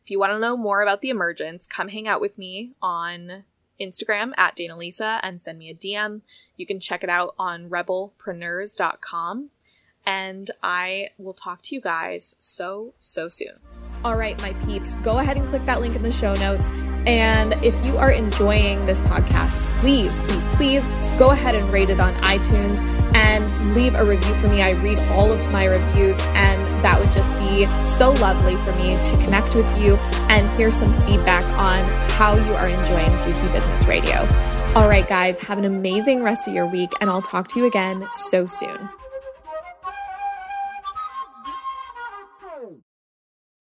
If 0.04 0.10
you 0.10 0.18
want 0.18 0.32
to 0.32 0.38
know 0.38 0.56
more 0.56 0.82
about 0.82 1.00
the 1.00 1.10
emergence, 1.10 1.66
come 1.66 1.88
hang 1.88 2.08
out 2.08 2.20
with 2.20 2.36
me 2.36 2.72
on 2.82 3.44
Instagram 3.80 4.32
at 4.36 4.56
Dana 4.56 4.76
Lisa 4.76 5.20
and 5.22 5.40
send 5.40 5.58
me 5.58 5.70
a 5.70 5.74
DM. 5.74 6.22
You 6.56 6.66
can 6.66 6.80
check 6.80 7.04
it 7.04 7.10
out 7.10 7.34
on 7.38 7.70
rebelpreneurs.com. 7.70 9.50
And 10.04 10.50
I 10.60 11.10
will 11.16 11.34
talk 11.34 11.62
to 11.62 11.74
you 11.76 11.80
guys 11.80 12.34
so, 12.38 12.94
so 12.98 13.28
soon. 13.28 13.60
All 14.04 14.16
right, 14.16 14.40
my 14.42 14.52
peeps, 14.64 14.96
go 14.96 15.18
ahead 15.20 15.36
and 15.36 15.48
click 15.48 15.62
that 15.62 15.80
link 15.80 15.94
in 15.94 16.02
the 16.02 16.10
show 16.10 16.34
notes. 16.34 16.68
And 17.06 17.52
if 17.64 17.86
you 17.86 17.96
are 17.96 18.10
enjoying 18.10 18.84
this 18.84 19.00
podcast, 19.02 19.52
please, 19.78 20.18
please, 20.18 20.46
please 20.56 20.86
go 21.16 21.30
ahead 21.30 21.54
and 21.54 21.72
rate 21.72 21.90
it 21.90 22.00
on 22.00 22.12
iTunes 22.16 23.01
and 23.14 23.74
leave 23.74 23.94
a 23.94 24.04
review 24.04 24.34
for 24.36 24.48
me. 24.48 24.62
I 24.62 24.72
read 24.82 24.98
all 25.10 25.30
of 25.30 25.52
my 25.52 25.66
reviews, 25.66 26.18
and 26.34 26.66
that 26.82 26.98
would 26.98 27.12
just 27.12 27.36
be 27.38 27.66
so 27.84 28.12
lovely 28.12 28.56
for 28.56 28.72
me 28.76 28.90
to 29.04 29.16
connect 29.24 29.54
with 29.54 29.80
you 29.80 29.96
and 30.28 30.48
hear 30.58 30.70
some 30.70 30.92
feedback 31.04 31.44
on 31.58 31.84
how 32.10 32.34
you 32.34 32.54
are 32.54 32.68
enjoying 32.68 33.10
Juicy 33.24 33.48
Business 33.48 33.86
Radio. 33.86 34.26
All 34.74 34.88
right, 34.88 35.06
guys, 35.06 35.38
have 35.38 35.58
an 35.58 35.64
amazing 35.64 36.22
rest 36.22 36.48
of 36.48 36.54
your 36.54 36.66
week, 36.66 36.92
and 37.00 37.10
I'll 37.10 37.22
talk 37.22 37.48
to 37.48 37.60
you 37.60 37.66
again 37.66 38.06
so 38.14 38.46
soon. 38.46 38.88